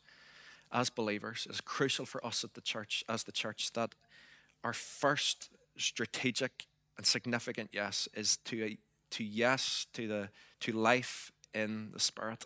as 0.73 0.89
believers, 0.89 1.47
it's 1.51 1.61
crucial 1.61 2.07
for 2.07 2.25
us 2.25 2.45
at 2.45 2.55
the 2.55 2.61
church, 2.61 3.05
as 3.09 3.25
the 3.25 3.33
church, 3.33 3.73
that 3.73 3.95
our 4.64 4.73
first 4.73 5.50
strategic 5.76 6.66
and 6.97 7.07
significant 7.07 7.71
yes 7.73 8.09
is 8.14 8.37
to, 8.38 8.76
to 9.11 9.25
yes 9.25 9.87
to, 9.92 10.07
the, 10.07 10.28
to 10.61 10.73
life 10.73 11.33
in 11.54 11.90
the 11.92 12.00
Spirit. 12.00 12.45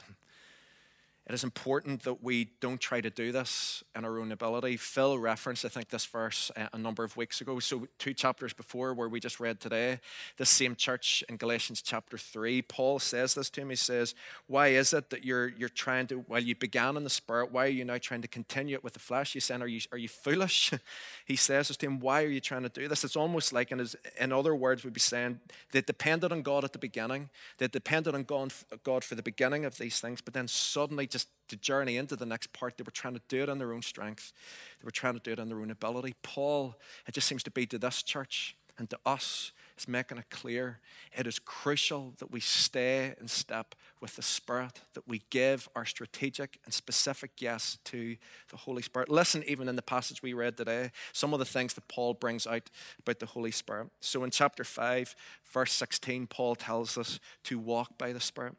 It 1.28 1.34
is 1.34 1.42
important 1.42 2.04
that 2.04 2.22
we 2.22 2.50
don't 2.60 2.80
try 2.80 3.00
to 3.00 3.10
do 3.10 3.32
this 3.32 3.82
in 3.96 4.04
our 4.04 4.20
own 4.20 4.30
ability. 4.30 4.76
Phil 4.76 5.18
referenced, 5.18 5.64
I 5.64 5.68
think, 5.68 5.88
this 5.88 6.06
verse 6.06 6.52
uh, 6.56 6.68
a 6.72 6.78
number 6.78 7.02
of 7.02 7.16
weeks 7.16 7.40
ago. 7.40 7.58
So, 7.58 7.88
two 7.98 8.14
chapters 8.14 8.52
before, 8.52 8.94
where 8.94 9.08
we 9.08 9.18
just 9.18 9.40
read 9.40 9.58
today, 9.58 9.98
this 10.36 10.50
same 10.50 10.76
church 10.76 11.24
in 11.28 11.36
Galatians 11.36 11.82
chapter 11.82 12.16
3, 12.16 12.62
Paul 12.62 13.00
says 13.00 13.34
this 13.34 13.50
to 13.50 13.62
him. 13.62 13.70
He 13.70 13.76
says, 13.76 14.14
Why 14.46 14.68
is 14.68 14.92
it 14.92 15.10
that 15.10 15.24
you're, 15.24 15.48
you're 15.48 15.68
trying 15.68 16.06
to, 16.08 16.18
while 16.28 16.42
you 16.42 16.54
began 16.54 16.96
in 16.96 17.02
the 17.02 17.10
Spirit, 17.10 17.50
why 17.50 17.64
are 17.64 17.70
you 17.70 17.84
now 17.84 17.98
trying 17.98 18.22
to 18.22 18.28
continue 18.28 18.76
it 18.76 18.84
with 18.84 18.92
the 18.92 19.00
flesh? 19.00 19.32
He's 19.32 19.46
saying, 19.46 19.62
Are 19.62 19.66
you, 19.66 19.80
are 19.90 19.98
you 19.98 20.08
foolish? 20.08 20.72
he 21.24 21.34
says 21.34 21.66
this 21.66 21.76
to 21.78 21.86
him, 21.86 21.98
Why 21.98 22.22
are 22.22 22.28
you 22.28 22.40
trying 22.40 22.62
to 22.62 22.68
do 22.68 22.86
this? 22.86 23.02
It's 23.02 23.16
almost 23.16 23.52
like, 23.52 23.72
in, 23.72 23.80
his, 23.80 23.96
in 24.20 24.30
other 24.30 24.54
words, 24.54 24.84
we'd 24.84 24.92
be 24.92 25.00
saying, 25.00 25.40
they 25.72 25.80
depended 25.80 26.30
on 26.30 26.42
God 26.42 26.62
at 26.62 26.72
the 26.72 26.78
beginning, 26.78 27.30
they 27.58 27.66
depended 27.66 28.14
on 28.14 28.22
God, 28.22 28.52
God 28.84 29.02
for 29.02 29.16
the 29.16 29.24
beginning 29.24 29.64
of 29.64 29.76
these 29.78 29.98
things, 29.98 30.20
but 30.20 30.32
then 30.32 30.46
suddenly, 30.46 31.08
just 31.16 31.28
to 31.48 31.56
journey 31.56 31.96
into 31.96 32.14
the 32.14 32.26
next 32.26 32.52
part. 32.52 32.76
They 32.76 32.82
were 32.82 32.90
trying 32.90 33.14
to 33.14 33.22
do 33.28 33.42
it 33.42 33.48
on 33.48 33.58
their 33.58 33.72
own 33.72 33.80
strength, 33.80 34.34
they 34.80 34.84
were 34.84 34.90
trying 34.90 35.14
to 35.14 35.20
do 35.20 35.32
it 35.32 35.38
on 35.38 35.48
their 35.48 35.60
own 35.60 35.70
ability. 35.70 36.14
Paul, 36.22 36.76
it 37.06 37.12
just 37.12 37.26
seems 37.26 37.42
to 37.44 37.50
be 37.50 37.64
to 37.66 37.78
this 37.78 38.02
church 38.02 38.54
and 38.78 38.90
to 38.90 38.98
us, 39.06 39.52
is 39.78 39.88
making 39.88 40.18
it 40.18 40.28
clear 40.28 40.78
it 41.16 41.26
is 41.26 41.38
crucial 41.38 42.12
that 42.18 42.30
we 42.30 42.40
stay 42.40 43.14
in 43.18 43.28
step 43.28 43.74
with 44.00 44.16
the 44.16 44.22
Spirit, 44.22 44.82
that 44.92 45.08
we 45.08 45.22
give 45.30 45.70
our 45.74 45.86
strategic 45.86 46.58
and 46.66 46.74
specific 46.74 47.30
yes 47.38 47.78
to 47.84 48.16
the 48.50 48.56
Holy 48.58 48.82
Spirit. 48.82 49.08
Listen, 49.08 49.42
even 49.46 49.68
in 49.68 49.76
the 49.76 49.82
passage 49.82 50.22
we 50.22 50.34
read 50.34 50.58
today, 50.58 50.90
some 51.14 51.32
of 51.32 51.38
the 51.38 51.46
things 51.46 51.72
that 51.74 51.88
Paul 51.88 52.12
brings 52.12 52.46
out 52.46 52.68
about 52.98 53.18
the 53.20 53.26
Holy 53.26 53.50
Spirit. 53.50 53.88
So 54.00 54.22
in 54.24 54.30
chapter 54.30 54.64
5, 54.64 55.16
verse 55.50 55.72
16, 55.72 56.26
Paul 56.26 56.54
tells 56.54 56.98
us 56.98 57.18
to 57.44 57.58
walk 57.58 57.96
by 57.96 58.12
the 58.12 58.20
Spirit. 58.20 58.56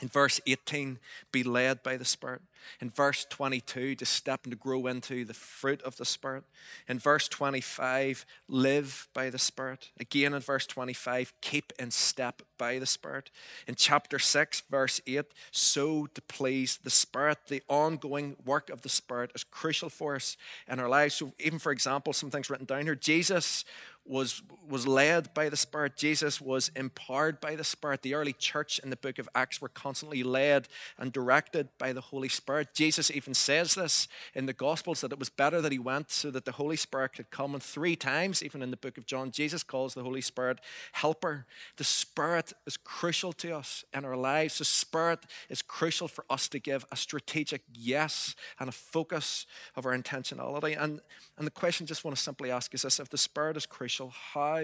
In 0.00 0.08
verse 0.08 0.40
18, 0.46 1.00
be 1.32 1.42
led 1.42 1.82
by 1.82 1.96
the 1.96 2.04
Spirit. 2.04 2.42
In 2.80 2.88
verse 2.88 3.26
22, 3.28 3.96
to 3.96 4.06
step 4.06 4.44
and 4.44 4.52
to 4.52 4.56
grow 4.56 4.86
into 4.86 5.24
the 5.24 5.34
fruit 5.34 5.82
of 5.82 5.96
the 5.96 6.04
Spirit. 6.04 6.44
In 6.88 7.00
verse 7.00 7.26
25, 7.26 8.24
live 8.48 9.08
by 9.12 9.28
the 9.30 9.38
Spirit. 9.38 9.90
Again 9.98 10.34
in 10.34 10.40
verse 10.40 10.66
25, 10.66 11.32
keep 11.40 11.72
in 11.78 11.90
step 11.90 12.42
by 12.58 12.78
the 12.78 12.86
Spirit. 12.86 13.30
In 13.66 13.74
chapter 13.74 14.20
6, 14.20 14.62
verse 14.70 15.00
8, 15.06 15.24
sow 15.50 16.06
to 16.06 16.22
please 16.22 16.78
the 16.82 16.90
Spirit. 16.90 17.38
The 17.48 17.62
ongoing 17.68 18.36
work 18.44 18.70
of 18.70 18.82
the 18.82 18.88
Spirit 18.88 19.32
is 19.34 19.42
crucial 19.42 19.88
for 19.88 20.14
us 20.14 20.36
in 20.68 20.78
our 20.78 20.88
lives. 20.88 21.16
So, 21.16 21.32
even 21.40 21.58
for 21.58 21.72
example, 21.72 22.12
some 22.12 22.30
things 22.30 22.50
written 22.50 22.66
down 22.66 22.84
here 22.84 22.94
Jesus 22.94 23.64
was, 24.08 24.42
was 24.68 24.86
led 24.86 25.32
by 25.34 25.48
the 25.48 25.56
Spirit. 25.56 25.96
Jesus 25.96 26.40
was 26.40 26.70
empowered 26.74 27.40
by 27.40 27.54
the 27.54 27.64
Spirit. 27.64 28.02
The 28.02 28.14
early 28.14 28.32
church 28.32 28.78
in 28.78 28.90
the 28.90 28.96
book 28.96 29.18
of 29.18 29.28
Acts 29.34 29.60
were 29.60 29.68
constantly 29.68 30.22
led 30.22 30.68
and 30.98 31.12
directed 31.12 31.68
by 31.78 31.92
the 31.92 32.00
Holy 32.00 32.28
Spirit. 32.28 32.74
Jesus 32.74 33.10
even 33.10 33.34
says 33.34 33.74
this 33.74 34.08
in 34.34 34.46
the 34.46 34.52
Gospels 34.52 35.00
that 35.02 35.12
it 35.12 35.18
was 35.18 35.28
better 35.28 35.60
that 35.60 35.72
he 35.72 35.78
went 35.78 36.10
so 36.10 36.30
that 36.30 36.44
the 36.44 36.52
Holy 36.52 36.76
Spirit 36.76 37.14
could 37.14 37.30
come. 37.30 37.54
And 37.54 37.62
three 37.62 37.96
times, 37.96 38.42
even 38.42 38.62
in 38.62 38.70
the 38.70 38.76
book 38.76 38.98
of 38.98 39.06
John, 39.06 39.30
Jesus 39.30 39.62
calls 39.62 39.94
the 39.94 40.02
Holy 40.02 40.20
Spirit 40.20 40.60
helper. 40.92 41.46
The 41.76 41.84
Spirit 41.84 42.52
is 42.66 42.76
crucial 42.76 43.32
to 43.34 43.56
us 43.56 43.84
in 43.92 44.04
our 44.04 44.16
lives. 44.16 44.58
The 44.58 44.64
Spirit 44.64 45.20
is 45.48 45.62
crucial 45.62 46.08
for 46.08 46.24
us 46.30 46.48
to 46.48 46.58
give 46.58 46.84
a 46.90 46.96
strategic 46.96 47.62
yes 47.72 48.34
and 48.58 48.68
a 48.68 48.72
focus 48.72 49.46
of 49.76 49.86
our 49.86 49.96
intentionality. 49.96 50.80
And, 50.80 51.00
and 51.36 51.46
the 51.46 51.50
question 51.50 51.84
I 51.84 51.88
just 51.88 52.04
want 52.04 52.16
to 52.16 52.22
simply 52.22 52.50
ask 52.50 52.72
is 52.74 52.82
this 52.82 53.00
if 53.00 53.08
the 53.08 53.18
Spirit 53.18 53.56
is 53.56 53.66
crucial, 53.66 53.97
crucial. 53.98 54.14
How 54.32 54.62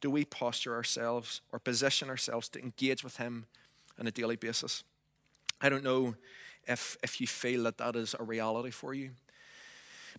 do 0.00 0.10
we 0.10 0.24
posture 0.24 0.74
ourselves 0.74 1.40
or 1.52 1.58
position 1.58 2.08
ourselves 2.08 2.48
to 2.50 2.60
engage 2.60 3.02
with 3.02 3.16
Him 3.16 3.46
on 3.98 4.06
a 4.06 4.10
daily 4.10 4.36
basis? 4.36 4.84
I 5.60 5.68
don't 5.68 5.84
know 5.84 6.14
if, 6.68 6.96
if 7.02 7.20
you 7.20 7.26
feel 7.26 7.62
that 7.64 7.78
that 7.78 7.96
is 7.96 8.14
a 8.18 8.22
reality 8.22 8.70
for 8.70 8.94
you. 8.94 9.10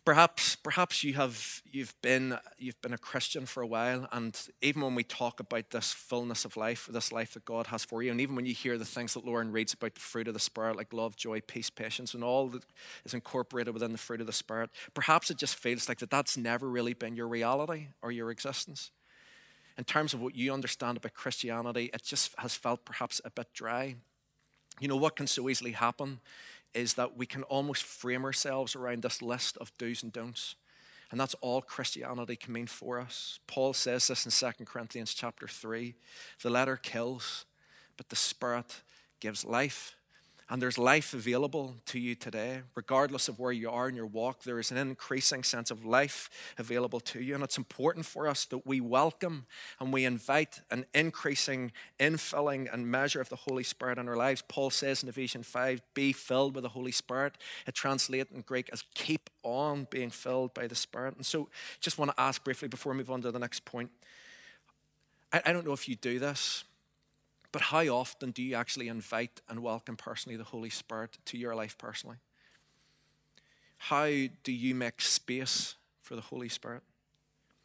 Perhaps, 0.08 0.56
perhaps 0.56 1.04
you 1.04 1.16
have 1.16 1.62
you've 1.70 1.94
been 2.02 2.38
you've 2.58 2.82
been 2.82 2.94
a 2.94 2.98
Christian 2.98 3.46
for 3.46 3.62
a 3.62 3.68
while, 3.68 4.08
and 4.14 4.40
even 4.62 4.82
when 4.82 4.96
we 4.96 5.04
talk 5.04 5.42
about 5.42 5.72
this 5.72 5.92
fullness 5.92 6.46
of 6.46 6.56
life, 6.56 6.88
this 6.90 7.12
life 7.12 7.34
that 7.34 7.44
God 7.44 7.68
has 7.68 7.84
for 7.84 8.02
you, 8.02 8.10
and 8.12 8.22
even 8.22 8.34
when 8.34 8.46
you 8.46 8.54
hear 8.54 8.78
the 8.78 8.86
things 8.86 9.16
that 9.16 9.26
Lauren 9.26 9.52
reads 9.52 9.74
about 9.74 9.96
the 9.96 10.00
fruit 10.00 10.30
of 10.30 10.34
the 10.34 10.40
Spirit, 10.40 10.78
like 10.78 10.94
love, 10.94 11.18
joy, 11.18 11.42
peace, 11.42 11.70
patience, 11.70 12.14
and 12.14 12.24
all 12.24 12.48
that 12.48 12.64
is 13.04 13.14
incorporated 13.14 13.74
within 13.74 13.92
the 13.92 13.98
fruit 13.98 14.22
of 14.22 14.28
the 14.28 14.32
Spirit, 14.32 14.70
perhaps 14.94 15.30
it 15.30 15.38
just 15.38 15.58
feels 15.58 15.90
like 15.90 16.00
that 16.00 16.10
that's 16.10 16.38
never 16.38 16.70
really 16.70 16.94
been 16.94 17.18
your 17.18 17.28
reality 17.28 17.88
or 18.02 18.10
your 18.10 18.32
existence. 18.32 18.92
In 19.78 19.84
terms 19.84 20.14
of 20.14 20.22
what 20.22 20.38
you 20.38 20.54
understand 20.54 20.96
about 20.96 21.16
Christianity, 21.16 21.90
it 21.94 22.02
just 22.02 22.34
has 22.38 22.56
felt 22.56 22.86
perhaps 22.86 23.20
a 23.26 23.30
bit 23.30 23.48
dry. 23.54 23.96
You 24.80 24.88
know 24.88 24.96
what 24.96 25.18
can 25.18 25.28
so 25.28 25.50
easily 25.50 25.72
happen 25.72 26.22
is 26.78 26.94
that 26.94 27.18
we 27.18 27.26
can 27.26 27.42
almost 27.44 27.84
frame 27.84 28.24
ourselves 28.24 28.76
around 28.76 29.02
this 29.02 29.22
list 29.22 29.58
of 29.58 29.76
do's 29.80 30.04
and 30.04 30.14
don'ts. 30.14 30.56
And 31.10 31.20
that's 31.20 31.34
all 31.42 31.62
Christianity 31.62 32.36
can 32.36 32.54
mean 32.54 32.68
for 32.68 33.00
us. 33.00 33.40
Paul 33.48 33.74
says 33.74 34.08
this 34.08 34.26
in 34.26 34.54
2 34.54 34.66
Corinthians 34.66 35.14
chapter 35.14 35.48
3. 35.48 35.96
The 36.44 36.50
letter 36.50 36.78
kills, 36.78 37.46
but 37.96 38.10
the 38.10 38.16
spirit 38.16 38.84
gives 39.20 39.44
life. 39.44 39.97
And 40.50 40.62
there's 40.62 40.78
life 40.78 41.14
available 41.14 41.76
to 41.88 42.00
you 42.00 42.16
today. 42.16 42.62
Regardless 42.74 43.28
of 43.28 43.38
where 43.38 43.52
you 43.52 43.70
are 43.70 43.90
in 43.90 43.96
your 43.96 44.06
walk, 44.06 44.44
there 44.44 44.60
is 44.60 44.72
an 44.72 44.78
increasing 44.78 45.44
sense 45.44 45.72
of 45.72 45.84
life 45.84 46.30
available 46.58 47.02
to 47.02 47.22
you. 47.22 47.36
And 47.36 47.44
it's 47.44 47.58
important 47.58 48.06
for 48.06 48.30
us 48.30 48.46
that 48.46 48.66
we 48.66 48.80
welcome 48.80 49.46
and 49.78 49.92
we 49.92 50.06
invite 50.06 50.62
an 50.72 50.86
increasing 50.94 51.74
infilling 52.00 52.74
and 52.74 52.90
measure 52.90 53.20
of 53.20 53.28
the 53.28 53.36
Holy 53.36 53.64
Spirit 53.64 53.98
in 53.98 54.08
our 54.08 54.16
lives. 54.16 54.42
Paul 54.48 54.70
says 54.70 55.04
in 55.04 55.10
Ephesians 55.10 55.48
5 55.48 55.82
be 55.94 56.14
filled 56.14 56.56
with 56.56 56.64
the 56.64 56.70
Holy 56.70 56.94
Spirit. 56.94 57.38
It 57.66 57.76
translates 57.76 58.32
in 58.32 58.42
Greek 58.42 58.70
as 58.72 58.86
keep 58.96 59.30
on 59.44 59.86
being 59.90 60.10
filled 60.10 60.54
by 60.54 60.68
the 60.68 60.76
Spirit. 60.76 61.18
And 61.18 61.26
so, 61.26 61.50
just 61.82 61.98
want 61.98 62.12
to 62.12 62.22
ask 62.22 62.44
briefly 62.44 62.70
before 62.70 62.94
we 62.94 63.00
move 63.00 63.12
on 63.12 63.22
to 63.24 63.32
the 63.32 63.40
next 63.40 63.66
point. 63.66 63.92
I, 65.34 65.42
I 65.48 65.52
don't 65.52 65.66
know 65.66 65.74
if 65.74 65.90
you 65.90 65.96
do 65.96 66.20
this. 66.20 66.64
But 67.58 67.64
how 67.64 67.88
often 67.88 68.30
do 68.30 68.44
you 68.44 68.54
actually 68.54 68.88
invite 68.88 69.42
and 69.50 69.64
welcome 69.64 69.96
personally 69.96 70.38
the 70.38 70.44
Holy 70.44 70.70
Spirit 70.70 71.18
to 71.26 71.40
your 71.40 71.56
life 71.56 71.76
personally? 71.76 72.18
How 73.80 74.06
do 74.06 74.52
you 74.52 74.76
make 74.76 75.02
space 75.02 75.74
for 76.04 76.16
the 76.16 76.22
Holy 76.22 76.50
Spirit? 76.50 76.84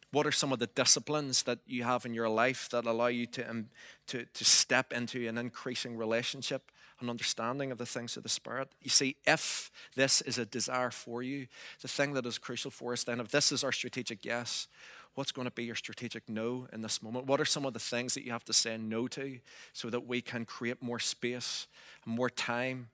What 0.09 0.25
are 0.25 0.31
some 0.31 0.51
of 0.51 0.57
the 0.57 0.65
disciplines 0.65 1.43
that 1.43 1.59
you 1.67 1.83
have 1.83 2.07
in 2.07 2.15
your 2.15 2.27
life 2.27 2.69
that 2.69 2.87
allow 2.87 3.05
you 3.05 3.27
to, 3.27 3.47
um, 3.47 3.69
to, 4.07 4.25
to 4.25 4.43
step 4.43 4.91
into 4.91 5.27
an 5.27 5.37
increasing 5.37 5.95
relationship 5.95 6.71
and 6.99 7.07
understanding 7.07 7.71
of 7.71 7.77
the 7.77 7.85
things 7.85 8.17
of 8.17 8.23
the 8.23 8.29
Spirit? 8.29 8.69
You 8.81 8.89
see, 8.89 9.17
if 9.27 9.69
this 9.95 10.21
is 10.21 10.39
a 10.39 10.45
desire 10.47 10.89
for 10.89 11.21
you, 11.21 11.45
the 11.83 11.87
thing 11.87 12.13
that 12.13 12.25
is 12.25 12.39
crucial 12.39 12.71
for 12.71 12.93
us 12.93 13.03
then, 13.03 13.19
if 13.19 13.29
this 13.29 13.51
is 13.51 13.63
our 13.63 13.71
strategic 13.71 14.25
yes, 14.25 14.67
what's 15.15 15.31
going 15.31 15.45
to 15.45 15.53
be 15.53 15.63
your 15.63 15.75
strategic 15.75 16.27
no 16.27 16.67
in 16.73 16.81
this 16.81 17.01
moment? 17.01 17.25
What 17.25 17.39
are 17.39 17.45
some 17.45 17.65
of 17.65 17.73
the 17.73 17.79
things 17.79 18.13
that 18.13 18.23
you 18.23 18.31
have 18.31 18.45
to 18.45 18.53
say 18.53 18.77
no 18.77 19.07
to 19.09 19.39
so 19.73 19.89
that 19.89 20.07
we 20.07 20.21
can 20.21 20.45
create 20.45 20.81
more 20.81 20.99
space 20.99 21.67
more 22.05 22.29
time 22.29 22.89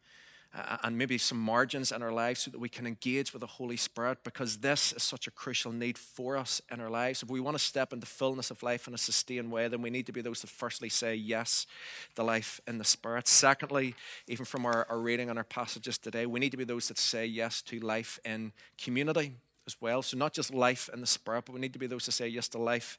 and 0.84 0.98
maybe 0.98 1.18
some 1.20 1.40
margins 1.40 1.92
in 1.92 2.02
our 2.02 2.12
lives 2.12 2.42
so 2.42 2.50
that 2.50 2.60
we 2.60 2.70
can 2.70 2.88
engage 2.88 3.34
with 3.34 3.42
the 3.42 3.48
Holy 3.48 3.78
Spirit 3.78 4.24
because 4.24 4.58
this 4.58 4.92
is 4.94 5.04
such 5.04 5.28
a 5.28 5.32
crucial 5.32 5.72
need 5.72 5.96
for 5.96 6.36
us 6.36 6.60
in 6.72 6.82
our 6.82 6.90
lives. 6.90 7.22
If 7.22 7.30
we 7.30 7.40
want 7.40 7.56
to 7.56 7.64
step 7.64 7.94
into 7.94 8.08
fullness 8.08 8.50
of 8.50 8.64
life 8.64 8.88
in 8.88 8.96
a 8.96 8.98
sustained 8.98 9.52
way, 9.52 9.68
then 9.68 9.84
we 9.84 9.92
need 9.92 10.08
to 10.08 10.12
be 10.12 10.22
those 10.22 10.42
that 10.42 10.50
firstly 10.50 10.90
say 10.90 11.14
yes 11.14 11.68
to 12.16 12.24
life 12.24 12.60
in 12.68 12.80
the 12.80 12.84
Spirit. 12.84 13.28
Secondly, 13.28 13.94
even 14.28 14.44
from 14.44 14.66
our, 14.66 14.88
our 14.90 15.00
reading 15.00 15.30
and 15.30 15.38
our 15.38 15.46
passages 15.46 16.00
today, 16.00 16.26
we 16.26 16.40
need 16.40 16.52
to 16.52 16.58
be 16.58 16.64
those 16.64 16.88
that 16.88 16.98
say 16.98 17.28
yes 17.28 17.62
to 17.64 17.80
life 17.80 18.20
in 18.26 18.52
community 18.78 19.36
as 19.70 19.78
well. 19.80 20.02
So, 20.02 20.18
not 20.18 20.34
just 20.34 20.54
life 20.54 20.90
in 20.92 21.00
the 21.00 21.08
Spirit, 21.08 21.46
but 21.46 21.54
we 21.54 21.62
need 21.62 21.74
to 21.74 21.80
be 21.80 21.88
those 21.88 22.06
to 22.06 22.12
say 22.12 22.28
yes 22.28 22.48
to 22.50 22.58
life 22.58 22.98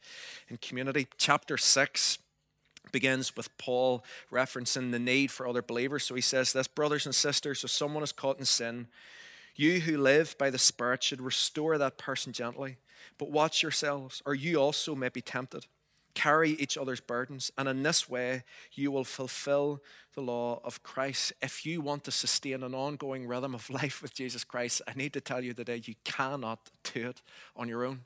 in 0.48 0.56
community. 0.58 1.08
Chapter 1.18 1.56
6 1.56 2.18
begins 2.92 3.36
with 3.36 3.56
Paul 3.58 4.04
referencing 4.32 4.92
the 4.92 4.98
need 4.98 5.30
for 5.30 5.46
other 5.46 5.62
believers. 5.62 6.04
So 6.04 6.14
he 6.14 6.20
says 6.20 6.52
this 6.52 6.68
Brothers 6.68 7.06
and 7.06 7.14
sisters, 7.14 7.64
if 7.64 7.70
someone 7.70 8.02
is 8.02 8.12
caught 8.12 8.38
in 8.38 8.44
sin, 8.44 8.86
you 9.56 9.80
who 9.80 9.98
live 9.98 10.36
by 10.38 10.50
the 10.50 10.58
Spirit 10.58 11.02
should 11.02 11.20
restore 11.20 11.78
that 11.78 11.98
person 11.98 12.32
gently. 12.32 12.76
But 13.18 13.30
watch 13.30 13.62
yourselves, 13.62 14.22
or 14.24 14.34
you 14.34 14.56
also 14.56 14.94
may 14.94 15.08
be 15.08 15.20
tempted. 15.20 15.66
Carry 16.14 16.50
each 16.52 16.76
other's 16.76 17.00
burdens, 17.00 17.50
and 17.56 17.68
in 17.68 17.82
this 17.82 18.08
way 18.08 18.44
you 18.72 18.90
will 18.90 19.04
fulfill 19.04 19.82
the 20.14 20.20
law 20.20 20.60
of 20.64 20.82
Christ. 20.82 21.32
If 21.40 21.64
you 21.64 21.80
want 21.80 22.04
to 22.04 22.10
sustain 22.10 22.62
an 22.62 22.74
ongoing 22.74 23.26
rhythm 23.26 23.54
of 23.54 23.70
life 23.80 24.02
with 24.02 24.14
Jesus 24.14 24.44
Christ, 24.44 24.82
I 24.86 24.92
need 24.94 25.12
to 25.12 25.20
tell 25.20 25.42
you 25.42 25.52
today 25.52 25.80
you 25.84 25.94
cannot 26.04 26.70
do 26.82 27.10
it 27.10 27.22
on 27.56 27.68
your 27.68 27.84
own. 27.84 28.00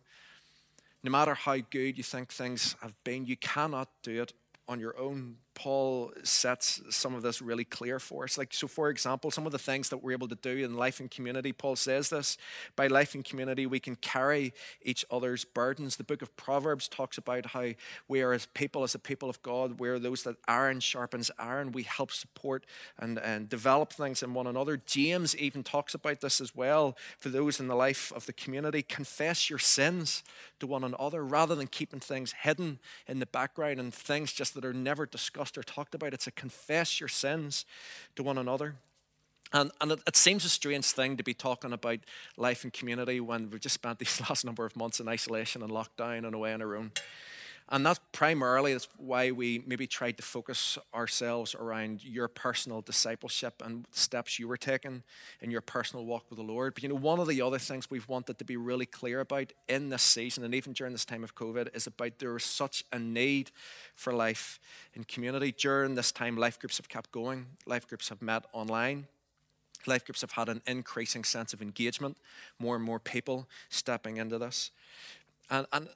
No 1.02 1.10
matter 1.10 1.34
how 1.34 1.58
good 1.58 1.98
you 1.98 2.04
think 2.04 2.32
things 2.32 2.76
have 2.80 2.94
been, 3.04 3.26
you 3.26 3.36
cannot 3.36 3.88
do 4.02 4.22
it 4.22 4.32
on 4.68 4.80
your 4.80 4.98
own. 4.98 5.36
Paul 5.54 6.12
sets 6.22 6.82
some 6.90 7.14
of 7.14 7.22
this 7.22 7.40
really 7.40 7.64
clear 7.64 7.98
for 7.98 8.24
us. 8.24 8.36
Like, 8.36 8.52
so 8.52 8.66
for 8.66 8.90
example, 8.90 9.30
some 9.30 9.46
of 9.46 9.52
the 9.52 9.58
things 9.58 9.88
that 9.88 9.98
we're 9.98 10.12
able 10.12 10.28
to 10.28 10.34
do 10.34 10.64
in 10.64 10.76
life 10.76 11.00
and 11.00 11.10
community, 11.10 11.52
Paul 11.52 11.76
says 11.76 12.10
this 12.10 12.36
by 12.76 12.86
life 12.86 13.14
and 13.14 13.24
community, 13.24 13.66
we 13.66 13.80
can 13.80 13.96
carry 13.96 14.52
each 14.82 15.04
other's 15.10 15.44
burdens. 15.44 15.96
The 15.96 16.04
book 16.04 16.22
of 16.22 16.36
Proverbs 16.36 16.88
talks 16.88 17.18
about 17.18 17.46
how 17.46 17.70
we 18.08 18.22
are, 18.22 18.32
as 18.32 18.46
people, 18.46 18.82
as 18.82 18.94
a 18.94 18.98
people 18.98 19.30
of 19.30 19.42
God, 19.42 19.78
we're 19.78 19.98
those 19.98 20.24
that 20.24 20.36
iron 20.48 20.80
sharpens 20.80 21.30
iron. 21.38 21.72
We 21.72 21.84
help 21.84 22.10
support 22.10 22.64
and, 22.98 23.18
and 23.18 23.48
develop 23.48 23.92
things 23.92 24.22
in 24.22 24.34
one 24.34 24.46
another. 24.46 24.76
James 24.76 25.36
even 25.36 25.62
talks 25.62 25.94
about 25.94 26.20
this 26.20 26.40
as 26.40 26.54
well 26.54 26.96
for 27.18 27.28
those 27.28 27.60
in 27.60 27.68
the 27.68 27.74
life 27.74 28.12
of 28.14 28.26
the 28.26 28.32
community. 28.32 28.82
Confess 28.82 29.48
your 29.48 29.58
sins 29.58 30.22
to 30.60 30.66
one 30.66 30.84
another 30.84 31.24
rather 31.24 31.54
than 31.54 31.66
keeping 31.66 32.00
things 32.00 32.34
hidden 32.42 32.78
in 33.06 33.18
the 33.18 33.26
background 33.26 33.78
and 33.78 33.92
things 33.92 34.32
just 34.32 34.54
that 34.54 34.64
are 34.64 34.72
never 34.72 35.06
discussed 35.06 35.43
or 35.56 35.62
talked 35.62 35.94
about. 35.94 36.14
It's 36.14 36.26
a 36.26 36.30
confess 36.30 37.00
your 37.00 37.08
sins 37.08 37.64
to 38.16 38.22
one 38.22 38.38
another. 38.38 38.76
And, 39.52 39.70
and 39.80 39.92
it, 39.92 40.00
it, 40.06 40.16
seems 40.16 40.44
a 40.44 40.48
strange 40.48 40.86
thing 40.86 41.16
to 41.16 41.22
be 41.22 41.34
talking 41.34 41.72
about 41.72 42.00
life 42.36 42.64
and 42.64 42.72
community 42.72 43.20
when 43.20 43.50
we've 43.50 43.60
just 43.60 43.74
spent 43.74 43.98
these 44.00 44.20
last 44.28 44.44
number 44.44 44.64
of 44.64 44.76
months 44.76 45.00
in 45.00 45.08
isolation 45.08 45.62
and 45.62 45.70
lockdown 45.70 46.26
and 46.26 46.34
away 46.34 46.52
on 46.52 46.62
our 46.62 46.76
own. 46.76 46.92
And 47.70 47.84
that's 47.84 48.00
primarily 48.12 48.72
that's 48.72 48.88
why 48.98 49.30
we 49.30 49.62
maybe 49.66 49.86
tried 49.86 50.18
to 50.18 50.22
focus 50.22 50.76
ourselves 50.94 51.54
around 51.54 52.04
your 52.04 52.28
personal 52.28 52.82
discipleship 52.82 53.62
and 53.64 53.86
steps 53.90 54.38
you 54.38 54.46
were 54.46 54.58
taking 54.58 55.02
in 55.40 55.50
your 55.50 55.62
personal 55.62 56.04
walk 56.04 56.24
with 56.28 56.38
the 56.38 56.44
Lord. 56.44 56.74
But 56.74 56.82
you 56.82 56.90
know, 56.90 56.94
one 56.94 57.20
of 57.20 57.26
the 57.26 57.40
other 57.40 57.58
things 57.58 57.90
we've 57.90 58.08
wanted 58.08 58.38
to 58.38 58.44
be 58.44 58.58
really 58.58 58.84
clear 58.84 59.20
about 59.20 59.54
in 59.66 59.88
this 59.88 60.02
season 60.02 60.44
and 60.44 60.54
even 60.54 60.74
during 60.74 60.92
this 60.92 61.06
time 61.06 61.24
of 61.24 61.34
COVID 61.34 61.74
is 61.74 61.86
about 61.86 62.18
there 62.18 62.36
is 62.36 62.44
such 62.44 62.84
a 62.92 62.98
need 62.98 63.50
for 63.96 64.12
life 64.12 64.60
in 64.92 65.04
community. 65.04 65.50
During 65.50 65.94
this 65.94 66.12
time, 66.12 66.36
life 66.36 66.58
groups 66.58 66.76
have 66.76 66.90
kept 66.90 67.12
going, 67.12 67.46
life 67.64 67.88
groups 67.88 68.10
have 68.10 68.20
met 68.20 68.44
online. 68.52 69.06
Life 69.86 70.06
groups 70.06 70.22
have 70.22 70.30
had 70.30 70.48
an 70.48 70.62
increasing 70.66 71.24
sense 71.24 71.52
of 71.52 71.60
engagement, 71.60 72.16
more 72.58 72.74
and 72.74 72.82
more 72.82 72.98
people 72.98 73.46
stepping 73.68 74.16
into 74.16 74.38
this. 74.38 74.70
And, 75.50 75.66
and 75.74 75.88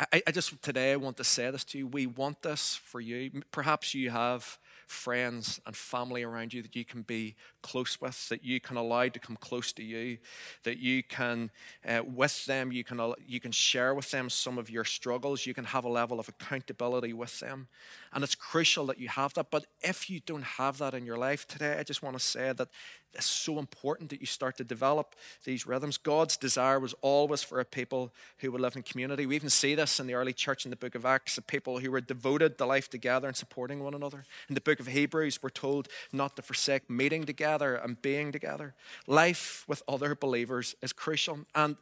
I, 0.00 0.22
I 0.26 0.30
just 0.30 0.62
today 0.62 0.92
I 0.92 0.96
want 0.96 1.16
to 1.18 1.24
say 1.24 1.50
this 1.50 1.64
to 1.64 1.78
you. 1.78 1.86
We 1.86 2.06
want 2.06 2.42
this 2.42 2.80
for 2.82 3.00
you. 3.00 3.42
Perhaps 3.50 3.94
you 3.94 4.10
have 4.10 4.58
friends 4.86 5.60
and 5.66 5.76
family 5.76 6.22
around 6.22 6.52
you 6.52 6.62
that 6.62 6.74
you 6.74 6.84
can 6.84 7.02
be 7.02 7.36
close 7.62 8.00
with, 8.00 8.28
that 8.28 8.44
you 8.44 8.60
can 8.60 8.76
allow 8.76 9.08
to 9.08 9.18
come 9.20 9.36
close 9.36 9.72
to 9.72 9.84
you, 9.84 10.18
that 10.64 10.78
you 10.78 11.02
can, 11.02 11.50
uh, 11.86 12.02
with 12.04 12.44
them, 12.46 12.72
you 12.72 12.82
can, 12.82 13.00
you 13.24 13.38
can 13.38 13.52
share 13.52 13.94
with 13.94 14.10
them 14.10 14.28
some 14.28 14.58
of 14.58 14.68
your 14.68 14.84
struggles. 14.84 15.46
You 15.46 15.54
can 15.54 15.64
have 15.64 15.84
a 15.84 15.88
level 15.88 16.18
of 16.18 16.28
accountability 16.28 17.12
with 17.12 17.38
them. 17.38 17.68
And 18.12 18.24
it's 18.24 18.34
crucial 18.34 18.86
that 18.86 18.98
you 18.98 19.08
have 19.08 19.34
that. 19.34 19.50
But 19.50 19.66
if 19.80 20.10
you 20.10 20.20
don't 20.20 20.42
have 20.42 20.78
that 20.78 20.94
in 20.94 21.06
your 21.06 21.16
life 21.16 21.46
today, 21.46 21.76
I 21.78 21.84
just 21.84 22.02
want 22.02 22.18
to 22.18 22.24
say 22.24 22.52
that 22.52 22.68
it's 23.14 23.26
so 23.26 23.58
important 23.58 24.10
that 24.10 24.20
you 24.20 24.26
start 24.26 24.56
to 24.58 24.64
develop 24.64 25.14
these 25.44 25.66
rhythms. 25.66 25.96
God's 25.96 26.36
desire 26.36 26.78
was 26.78 26.94
always 27.02 27.42
for 27.42 27.60
a 27.60 27.64
people 27.64 28.12
who 28.38 28.50
would 28.52 28.60
live 28.60 28.76
in 28.76 28.82
community. 28.82 29.26
We 29.26 29.36
even 29.36 29.50
see 29.50 29.74
this 29.74 30.00
in 30.00 30.06
the 30.06 30.14
early 30.14 30.32
church 30.32 30.64
in 30.64 30.70
the 30.70 30.76
book 30.76 30.94
of 30.94 31.04
Acts, 31.04 31.38
of 31.38 31.46
people 31.46 31.78
who 31.78 31.90
were 31.90 32.00
devoted 32.00 32.58
to 32.58 32.66
life 32.66 32.88
together 32.90 33.28
and 33.28 33.36
supporting 33.36 33.82
one 33.82 33.94
another. 33.94 34.24
In 34.48 34.54
the 34.54 34.60
book 34.60 34.80
of 34.80 34.88
Hebrews, 34.88 35.42
we're 35.42 35.50
told 35.50 35.88
not 36.12 36.36
to 36.36 36.42
forsake 36.42 36.90
meeting 36.90 37.24
together 37.24 37.76
and 37.76 38.00
being 38.00 38.32
together. 38.32 38.74
Life 39.06 39.64
with 39.68 39.82
other 39.88 40.14
believers 40.14 40.74
is 40.82 40.92
crucial. 40.92 41.40
And 41.54 41.76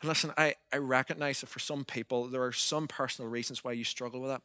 and 0.00 0.08
listen, 0.08 0.32
I, 0.36 0.54
I 0.72 0.76
recognize 0.76 1.40
that 1.40 1.48
for 1.48 1.58
some 1.58 1.84
people, 1.84 2.28
there 2.28 2.44
are 2.44 2.52
some 2.52 2.86
personal 2.86 3.28
reasons 3.28 3.64
why 3.64 3.72
you 3.72 3.82
struggle 3.82 4.20
with 4.20 4.30
that 4.30 4.42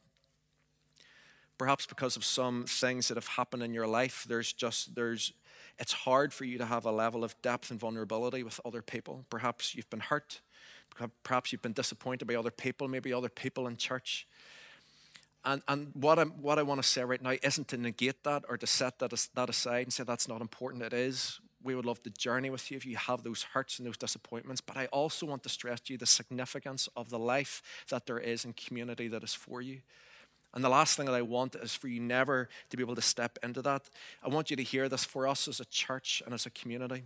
perhaps 1.58 1.86
because 1.86 2.16
of 2.16 2.24
some 2.24 2.64
things 2.64 3.08
that 3.08 3.16
have 3.16 3.28
happened 3.28 3.62
in 3.62 3.74
your 3.74 3.86
life 3.86 4.24
there's 4.28 4.52
just 4.52 4.94
there's 4.94 5.32
it's 5.78 5.92
hard 5.92 6.32
for 6.32 6.44
you 6.44 6.58
to 6.58 6.66
have 6.66 6.84
a 6.84 6.92
level 6.92 7.24
of 7.24 7.40
depth 7.42 7.70
and 7.70 7.80
vulnerability 7.80 8.42
with 8.42 8.60
other 8.64 8.82
people 8.82 9.24
perhaps 9.30 9.74
you've 9.74 9.90
been 9.90 10.00
hurt 10.00 10.40
perhaps 11.22 11.52
you've 11.52 11.62
been 11.62 11.72
disappointed 11.72 12.26
by 12.26 12.34
other 12.34 12.50
people 12.50 12.88
maybe 12.88 13.12
other 13.12 13.28
people 13.28 13.66
in 13.66 13.76
church 13.76 14.26
and, 15.44 15.62
and 15.68 15.90
what, 15.94 16.18
i 16.18 16.24
what 16.24 16.58
I 16.58 16.62
want 16.62 16.82
to 16.82 16.88
say 16.88 17.04
right 17.04 17.20
now 17.20 17.34
isn't 17.42 17.68
to 17.68 17.76
negate 17.76 18.24
that 18.24 18.44
or 18.48 18.56
to 18.56 18.66
set 18.66 18.98
that, 19.00 19.12
as, 19.12 19.28
that 19.34 19.50
aside 19.50 19.82
and 19.82 19.92
say 19.92 20.04
that's 20.04 20.28
not 20.28 20.40
important. 20.40 20.82
It 20.82 20.92
is. 20.92 21.40
We 21.62 21.74
would 21.74 21.86
love 21.86 22.02
to 22.02 22.10
journey 22.10 22.50
with 22.50 22.70
you 22.70 22.76
if 22.76 22.84
you 22.84 22.96
have 22.96 23.22
those 23.22 23.42
hurts 23.42 23.78
and 23.78 23.86
those 23.86 23.96
disappointments. 23.96 24.60
But 24.60 24.76
I 24.76 24.86
also 24.86 25.26
want 25.26 25.42
to 25.44 25.48
stress 25.48 25.80
to 25.80 25.94
you 25.94 25.98
the 25.98 26.06
significance 26.06 26.88
of 26.96 27.10
the 27.10 27.18
life 27.18 27.62
that 27.88 28.06
there 28.06 28.18
is 28.18 28.44
in 28.44 28.52
community 28.52 29.08
that 29.08 29.22
is 29.22 29.34
for 29.34 29.62
you. 29.62 29.80
And 30.54 30.62
the 30.62 30.68
last 30.68 30.96
thing 30.96 31.06
that 31.06 31.14
I 31.14 31.22
want 31.22 31.56
is 31.56 31.74
for 31.74 31.88
you 31.88 32.00
never 32.00 32.48
to 32.70 32.76
be 32.76 32.82
able 32.82 32.94
to 32.94 33.02
step 33.02 33.38
into 33.42 33.60
that. 33.62 33.90
I 34.22 34.28
want 34.28 34.50
you 34.50 34.56
to 34.56 34.62
hear 34.62 34.88
this 34.88 35.04
for 35.04 35.26
us 35.26 35.48
as 35.48 35.58
a 35.58 35.64
church 35.64 36.22
and 36.24 36.32
as 36.32 36.46
a 36.46 36.50
community. 36.50 37.02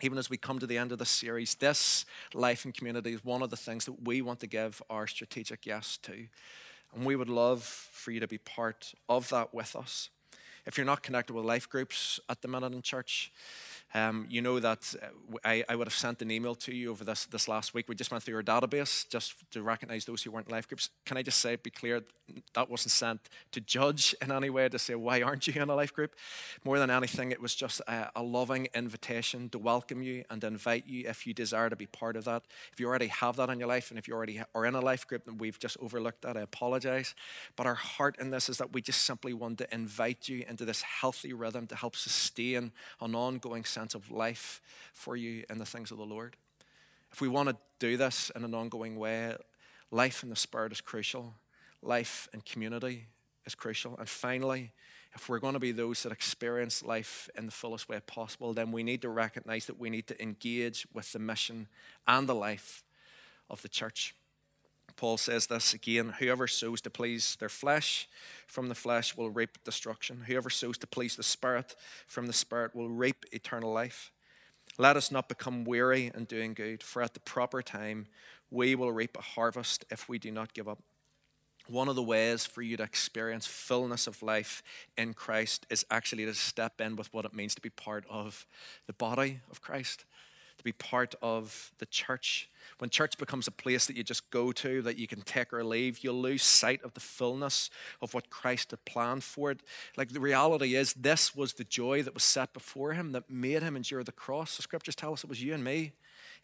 Even 0.00 0.18
as 0.18 0.28
we 0.28 0.36
come 0.36 0.58
to 0.58 0.66
the 0.66 0.76
end 0.76 0.90
of 0.90 0.98
this 0.98 1.08
series, 1.08 1.54
this 1.54 2.04
life 2.34 2.64
and 2.64 2.74
community 2.74 3.12
is 3.14 3.24
one 3.24 3.42
of 3.42 3.50
the 3.50 3.56
things 3.56 3.84
that 3.84 4.04
we 4.04 4.20
want 4.20 4.40
to 4.40 4.48
give 4.48 4.82
our 4.90 5.06
strategic 5.06 5.64
yes 5.66 5.96
to. 5.98 6.26
And 6.94 7.04
we 7.04 7.14
would 7.14 7.28
love 7.28 7.62
for 7.62 8.10
you 8.10 8.18
to 8.18 8.26
be 8.26 8.38
part 8.38 8.92
of 9.08 9.28
that 9.28 9.54
with 9.54 9.76
us. 9.76 10.10
If 10.66 10.76
you're 10.76 10.86
not 10.86 11.02
connected 11.02 11.34
with 11.34 11.44
life 11.44 11.68
groups 11.68 12.18
at 12.28 12.42
the 12.42 12.48
minute 12.48 12.72
in 12.72 12.82
church, 12.82 13.30
um, 13.94 14.26
you 14.28 14.42
know 14.42 14.58
that 14.58 14.92
uh, 15.00 15.06
I, 15.44 15.64
I, 15.68 15.76
would 15.76 15.86
have 15.86 15.94
sent 15.94 16.20
an 16.20 16.30
email 16.30 16.56
to 16.56 16.74
you 16.74 16.90
over 16.90 17.04
this, 17.04 17.26
this 17.26 17.46
last 17.46 17.74
week. 17.74 17.88
We 17.88 17.94
just 17.94 18.10
went 18.10 18.24
through 18.24 18.34
our 18.34 18.42
database 18.42 19.08
just 19.08 19.34
to 19.52 19.62
recognize 19.62 20.04
those 20.04 20.24
who 20.24 20.32
weren't 20.32 20.50
life 20.50 20.66
groups. 20.66 20.90
Can 21.06 21.16
I 21.16 21.22
just 21.22 21.40
say, 21.40 21.54
be 21.54 21.70
clear, 21.70 22.02
that 22.54 22.68
wasn't 22.68 22.90
sent 22.90 23.20
to 23.52 23.60
judge 23.60 24.14
in 24.20 24.32
any 24.32 24.50
way 24.50 24.68
to 24.68 24.78
say, 24.80 24.96
why 24.96 25.22
aren't 25.22 25.46
you 25.46 25.62
in 25.62 25.70
a 25.70 25.74
life 25.76 25.92
group? 25.92 26.16
More 26.64 26.80
than 26.80 26.90
anything, 26.90 27.30
it 27.30 27.40
was 27.40 27.54
just 27.54 27.80
a, 27.86 28.10
a 28.16 28.22
loving 28.22 28.66
invitation 28.74 29.48
to 29.50 29.58
welcome 29.58 30.02
you 30.02 30.24
and 30.28 30.42
invite 30.42 30.88
you 30.88 31.08
if 31.08 31.24
you 31.24 31.32
desire 31.32 31.70
to 31.70 31.76
be 31.76 31.86
part 31.86 32.16
of 32.16 32.24
that. 32.24 32.42
If 32.72 32.80
you 32.80 32.88
already 32.88 33.08
have 33.08 33.36
that 33.36 33.48
in 33.48 33.60
your 33.60 33.68
life 33.68 33.90
and 33.90 33.98
if 33.98 34.08
you 34.08 34.14
already 34.14 34.42
are 34.56 34.66
in 34.66 34.74
a 34.74 34.80
life 34.80 35.06
group 35.06 35.28
and 35.28 35.38
we've 35.38 35.58
just 35.58 35.76
overlooked 35.80 36.22
that, 36.22 36.36
I 36.36 36.40
apologize. 36.40 37.14
But 37.54 37.68
our 37.68 37.74
heart 37.74 38.16
in 38.18 38.30
this 38.30 38.48
is 38.48 38.58
that 38.58 38.72
we 38.72 38.82
just 38.82 39.02
simply 39.02 39.34
want 39.34 39.58
to 39.58 39.72
invite 39.72 40.28
you 40.28 40.44
into 40.48 40.64
this 40.64 40.82
healthy 40.82 41.32
rhythm 41.32 41.68
to 41.68 41.76
help 41.76 41.94
sustain 41.94 42.72
an 43.00 43.14
ongoing 43.14 43.64
sense 43.64 43.83
sense 43.84 43.94
of 43.94 44.10
life 44.10 44.62
for 44.94 45.14
you 45.14 45.44
in 45.50 45.58
the 45.58 45.66
things 45.66 45.90
of 45.90 45.98
the 45.98 46.04
Lord. 46.04 46.36
If 47.12 47.20
we 47.20 47.28
want 47.28 47.50
to 47.50 47.56
do 47.78 47.98
this 47.98 48.30
in 48.34 48.42
an 48.42 48.54
ongoing 48.54 48.98
way, 48.98 49.36
life 49.90 50.22
in 50.22 50.30
the 50.30 50.36
Spirit 50.36 50.72
is 50.72 50.80
crucial, 50.80 51.34
life 51.82 52.26
in 52.32 52.40
community 52.40 53.08
is 53.44 53.54
crucial. 53.54 53.94
And 53.98 54.08
finally, 54.08 54.72
if 55.14 55.28
we're 55.28 55.38
going 55.38 55.52
to 55.52 55.60
be 55.60 55.70
those 55.70 56.02
that 56.02 56.12
experience 56.12 56.82
life 56.82 57.28
in 57.36 57.44
the 57.44 57.52
fullest 57.52 57.88
way 57.90 58.00
possible, 58.06 58.54
then 58.54 58.72
we 58.72 58.82
need 58.82 59.02
to 59.02 59.10
recognize 59.10 59.66
that 59.66 59.78
we 59.78 59.90
need 59.90 60.06
to 60.06 60.22
engage 60.22 60.86
with 60.94 61.12
the 61.12 61.18
mission 61.18 61.68
and 62.06 62.26
the 62.26 62.34
life 62.34 62.82
of 63.50 63.60
the 63.60 63.68
church. 63.68 64.14
Paul 64.96 65.16
says 65.16 65.46
this 65.46 65.74
again 65.74 66.14
whoever 66.18 66.46
sows 66.46 66.80
to 66.82 66.90
please 66.90 67.36
their 67.36 67.48
flesh 67.48 68.08
from 68.46 68.68
the 68.68 68.74
flesh 68.74 69.16
will 69.16 69.30
reap 69.30 69.58
destruction. 69.64 70.24
Whoever 70.26 70.50
sows 70.50 70.78
to 70.78 70.86
please 70.86 71.16
the 71.16 71.22
Spirit 71.22 71.74
from 72.06 72.26
the 72.26 72.32
Spirit 72.32 72.74
will 72.74 72.88
reap 72.88 73.24
eternal 73.32 73.72
life. 73.72 74.12
Let 74.78 74.96
us 74.96 75.10
not 75.10 75.28
become 75.28 75.64
weary 75.64 76.10
in 76.14 76.24
doing 76.24 76.54
good, 76.54 76.82
for 76.82 77.02
at 77.02 77.14
the 77.14 77.20
proper 77.20 77.62
time 77.62 78.06
we 78.50 78.74
will 78.74 78.92
reap 78.92 79.16
a 79.16 79.22
harvest 79.22 79.84
if 79.90 80.08
we 80.08 80.18
do 80.18 80.30
not 80.30 80.54
give 80.54 80.68
up. 80.68 80.80
One 81.66 81.88
of 81.88 81.96
the 81.96 82.02
ways 82.02 82.44
for 82.44 82.60
you 82.60 82.76
to 82.76 82.82
experience 82.82 83.46
fullness 83.46 84.06
of 84.06 84.22
life 84.22 84.62
in 84.98 85.14
Christ 85.14 85.66
is 85.70 85.86
actually 85.90 86.26
to 86.26 86.34
step 86.34 86.80
in 86.80 86.94
with 86.96 87.12
what 87.12 87.24
it 87.24 87.34
means 87.34 87.54
to 87.54 87.62
be 87.62 87.70
part 87.70 88.04
of 88.10 88.46
the 88.86 88.92
body 88.92 89.40
of 89.50 89.62
Christ 89.62 90.04
to 90.64 90.68
be 90.68 90.72
part 90.72 91.14
of 91.20 91.72
the 91.78 91.86
church. 91.86 92.48
When 92.78 92.88
church 92.88 93.18
becomes 93.18 93.46
a 93.46 93.50
place 93.50 93.86
that 93.86 93.96
you 93.96 94.02
just 94.02 94.30
go 94.30 94.50
to, 94.52 94.80
that 94.82 94.96
you 94.96 95.06
can 95.06 95.20
take 95.20 95.52
or 95.52 95.62
leave, 95.62 96.02
you'll 96.02 96.20
lose 96.20 96.42
sight 96.42 96.82
of 96.82 96.94
the 96.94 97.00
fullness 97.00 97.68
of 98.00 98.14
what 98.14 98.30
Christ 98.30 98.70
had 98.70 98.84
planned 98.86 99.22
for 99.22 99.50
it. 99.50 99.60
Like 99.96 100.12
the 100.12 100.20
reality 100.20 100.74
is, 100.74 100.94
this 100.94 101.36
was 101.36 101.52
the 101.52 101.64
joy 101.64 102.02
that 102.02 102.14
was 102.14 102.24
set 102.24 102.54
before 102.54 102.94
him 102.94 103.12
that 103.12 103.28
made 103.28 103.62
him 103.62 103.76
endure 103.76 104.02
the 104.02 104.12
cross. 104.12 104.56
The 104.56 104.62
scriptures 104.62 104.94
tell 104.94 105.12
us 105.12 105.22
it 105.22 105.28
was 105.28 105.42
you 105.42 105.52
and 105.52 105.62
me. 105.62 105.92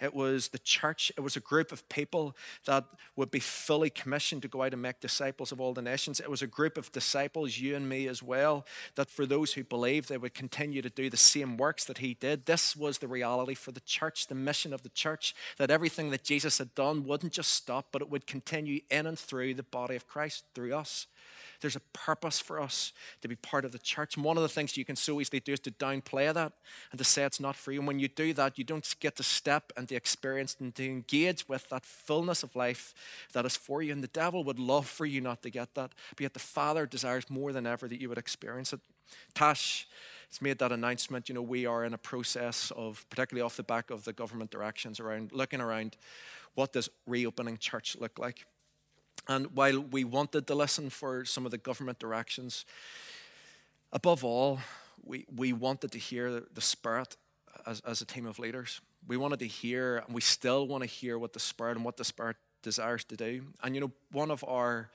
It 0.00 0.14
was 0.14 0.48
the 0.48 0.58
church. 0.58 1.12
It 1.16 1.20
was 1.20 1.36
a 1.36 1.40
group 1.40 1.72
of 1.72 1.88
people 1.88 2.36
that 2.66 2.84
would 3.16 3.30
be 3.30 3.40
fully 3.40 3.90
commissioned 3.90 4.42
to 4.42 4.48
go 4.48 4.62
out 4.62 4.72
and 4.72 4.80
make 4.80 5.00
disciples 5.00 5.52
of 5.52 5.60
all 5.60 5.74
the 5.74 5.82
nations. 5.82 6.20
It 6.20 6.30
was 6.30 6.42
a 6.42 6.46
group 6.46 6.78
of 6.78 6.90
disciples, 6.92 7.58
you 7.58 7.76
and 7.76 7.88
me 7.88 8.08
as 8.08 8.22
well, 8.22 8.66
that 8.94 9.10
for 9.10 9.26
those 9.26 9.52
who 9.52 9.64
believed, 9.64 10.08
they 10.08 10.16
would 10.16 10.34
continue 10.34 10.82
to 10.82 10.90
do 10.90 11.10
the 11.10 11.16
same 11.16 11.56
works 11.56 11.84
that 11.84 11.98
he 11.98 12.14
did. 12.14 12.46
This 12.46 12.74
was 12.74 12.98
the 12.98 13.08
reality 13.08 13.54
for 13.54 13.72
the 13.72 13.80
church, 13.80 14.26
the 14.26 14.34
mission 14.34 14.72
of 14.72 14.82
the 14.82 14.88
church, 14.88 15.34
that 15.58 15.70
everything 15.70 16.10
that 16.10 16.24
Jesus 16.24 16.58
had 16.58 16.74
done 16.74 17.04
wouldn't 17.04 17.32
just 17.32 17.52
stop, 17.52 17.88
but 17.92 18.02
it 18.02 18.10
would 18.10 18.26
continue 18.26 18.80
in 18.90 19.06
and 19.06 19.18
through 19.18 19.54
the 19.54 19.62
body 19.62 19.96
of 19.96 20.06
Christ, 20.06 20.44
through 20.54 20.74
us. 20.74 21.06
There's 21.60 21.76
a 21.76 21.80
purpose 21.92 22.40
for 22.40 22.60
us 22.60 22.92
to 23.20 23.28
be 23.28 23.36
part 23.36 23.64
of 23.64 23.72
the 23.72 23.78
church. 23.78 24.16
And 24.16 24.24
one 24.24 24.36
of 24.36 24.42
the 24.42 24.48
things 24.48 24.76
you 24.76 24.84
can 24.84 24.96
so 24.96 25.20
easily 25.20 25.40
do 25.40 25.52
is 25.52 25.60
to 25.60 25.70
downplay 25.70 26.32
that 26.32 26.52
and 26.90 26.98
to 26.98 27.04
say 27.04 27.24
it's 27.24 27.40
not 27.40 27.56
for 27.56 27.72
you. 27.72 27.80
And 27.80 27.86
when 27.86 27.98
you 27.98 28.08
do 28.08 28.32
that, 28.34 28.58
you 28.58 28.64
don't 28.64 28.94
get 29.00 29.16
to 29.16 29.22
step 29.22 29.72
and 29.76 29.88
to 29.88 29.94
experience 29.94 30.56
and 30.58 30.74
to 30.74 30.84
engage 30.84 31.48
with 31.48 31.68
that 31.68 31.84
fullness 31.84 32.42
of 32.42 32.56
life 32.56 32.94
that 33.32 33.44
is 33.46 33.56
for 33.56 33.82
you. 33.82 33.92
And 33.92 34.02
the 34.02 34.08
devil 34.08 34.44
would 34.44 34.58
love 34.58 34.86
for 34.86 35.06
you 35.06 35.20
not 35.20 35.42
to 35.42 35.50
get 35.50 35.74
that. 35.74 35.92
But 36.10 36.20
yet 36.20 36.34
the 36.34 36.40
Father 36.40 36.86
desires 36.86 37.28
more 37.28 37.52
than 37.52 37.66
ever 37.66 37.88
that 37.88 38.00
you 38.00 38.08
would 38.08 38.18
experience 38.18 38.72
it. 38.72 38.80
Tash 39.34 39.86
has 40.30 40.40
made 40.40 40.58
that 40.58 40.72
announcement. 40.72 41.28
You 41.28 41.34
know, 41.34 41.42
we 41.42 41.66
are 41.66 41.84
in 41.84 41.94
a 41.94 41.98
process 41.98 42.72
of, 42.76 43.04
particularly 43.10 43.44
off 43.44 43.56
the 43.56 43.62
back 43.62 43.90
of 43.90 44.04
the 44.04 44.12
government 44.12 44.50
directions 44.50 45.00
around 45.00 45.32
looking 45.32 45.60
around 45.60 45.96
what 46.54 46.72
does 46.72 46.88
reopening 47.06 47.58
church 47.58 47.96
look 47.98 48.18
like. 48.18 48.44
And 49.30 49.54
while 49.54 49.78
we 49.78 50.02
wanted 50.02 50.48
to 50.48 50.56
listen 50.56 50.90
for 50.90 51.24
some 51.24 51.44
of 51.44 51.52
the 51.52 51.58
government 51.58 52.00
directions, 52.00 52.64
above 53.92 54.24
all, 54.24 54.58
we, 55.04 55.24
we 55.32 55.52
wanted 55.52 55.92
to 55.92 55.98
hear 55.98 56.42
the 56.52 56.60
Spirit 56.60 57.16
as, 57.64 57.78
as 57.86 58.00
a 58.00 58.04
team 58.04 58.26
of 58.26 58.40
leaders. 58.40 58.80
We 59.06 59.16
wanted 59.16 59.38
to 59.38 59.46
hear, 59.46 59.98
and 59.98 60.12
we 60.12 60.20
still 60.20 60.66
want 60.66 60.82
to 60.82 60.88
hear 60.88 61.16
what 61.16 61.32
the 61.32 61.38
Spirit 61.38 61.76
and 61.76 61.84
what 61.84 61.96
the 61.96 62.04
Spirit 62.04 62.38
desires 62.64 63.04
to 63.04 63.16
do. 63.16 63.44
And 63.62 63.76
you 63.76 63.80
know, 63.80 63.92
one 64.10 64.32
of 64.32 64.44
our 64.48 64.90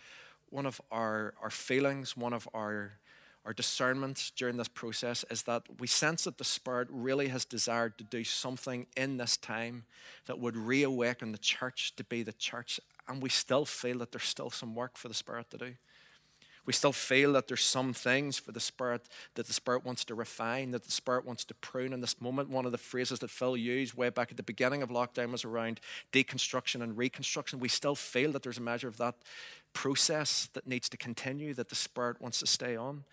one 0.50 0.66
of 0.66 0.82
our, 0.92 1.34
our 1.42 1.50
feelings, 1.50 2.18
one 2.18 2.34
of 2.34 2.48
our 2.54 3.00
our 3.46 3.54
discernment 3.54 4.32
during 4.36 4.58
this 4.58 4.68
process 4.68 5.24
is 5.30 5.44
that 5.44 5.64
we 5.80 5.86
sense 5.86 6.24
that 6.24 6.40
the 6.40 6.44
Spirit 6.44 6.88
really 6.90 7.28
has 7.28 7.46
desired 7.46 7.98
to 8.00 8.04
do 8.04 8.24
something 8.24 8.88
in 8.98 9.18
this 9.18 9.38
time 9.38 9.86
that 10.26 10.40
would 10.40 10.58
reawaken 10.58 11.32
the 11.32 11.38
church 11.38 11.96
to 11.96 12.04
be 12.04 12.24
the 12.24 12.34
church 12.34 12.80
and 13.08 13.22
we 13.22 13.30
still 13.30 13.66
feel 13.66 14.00
that 14.00 14.12
there's 14.12 14.24
still 14.24 14.50
some 14.50 14.74
work 14.74 14.98
for 14.98 15.08
the 15.08 15.14
Spirit 15.14 15.50
to 15.52 15.58
do. 15.58 15.74
We 16.66 16.74
still 16.74 16.92
feel 16.92 17.34
that 17.34 17.48
there's 17.48 17.64
some 17.64 17.94
things 17.94 18.38
for 18.38 18.52
the 18.52 18.60
Spirit 18.60 19.08
that 19.36 19.48
the 19.48 19.54
Spirit 19.54 19.86
wants 19.86 20.04
to 20.06 20.16
refine, 20.16 20.72
that 20.72 20.84
the 20.84 20.92
Spirit 20.92 21.26
wants 21.26 21.46
to 21.46 21.54
prune 21.54 21.94
in 21.94 22.02
this 22.02 22.20
moment. 22.20 22.50
One 22.50 22.66
of 22.66 22.72
the 22.72 22.78
phrases 22.78 23.20
that 23.20 23.30
Phil 23.30 23.56
used 23.56 23.94
way 23.94 24.10
back 24.10 24.32
at 24.32 24.38
the 24.38 24.44
beginning 24.44 24.82
of 24.82 24.90
lockdown 24.90 25.32
was 25.32 25.46
around 25.46 25.80
deconstruction 26.12 26.82
and 26.82 26.98
reconstruction. 26.98 27.60
We 27.60 27.68
still 27.68 27.96
feel 27.96 28.32
that 28.32 28.44
there's 28.44 28.58
a 28.58 28.62
measure 28.62 28.88
of 28.88 28.98
that 28.98 29.16
process 29.74 30.50
that 30.54 30.68
needs 30.68 30.90
to 30.90 30.98
continue, 30.98 31.54
that 31.54 31.70
the 31.70 31.76
Spirit 31.76 32.22
wants 32.22 32.40
to 32.40 32.48
stay 32.48 32.76
on. 32.76 33.04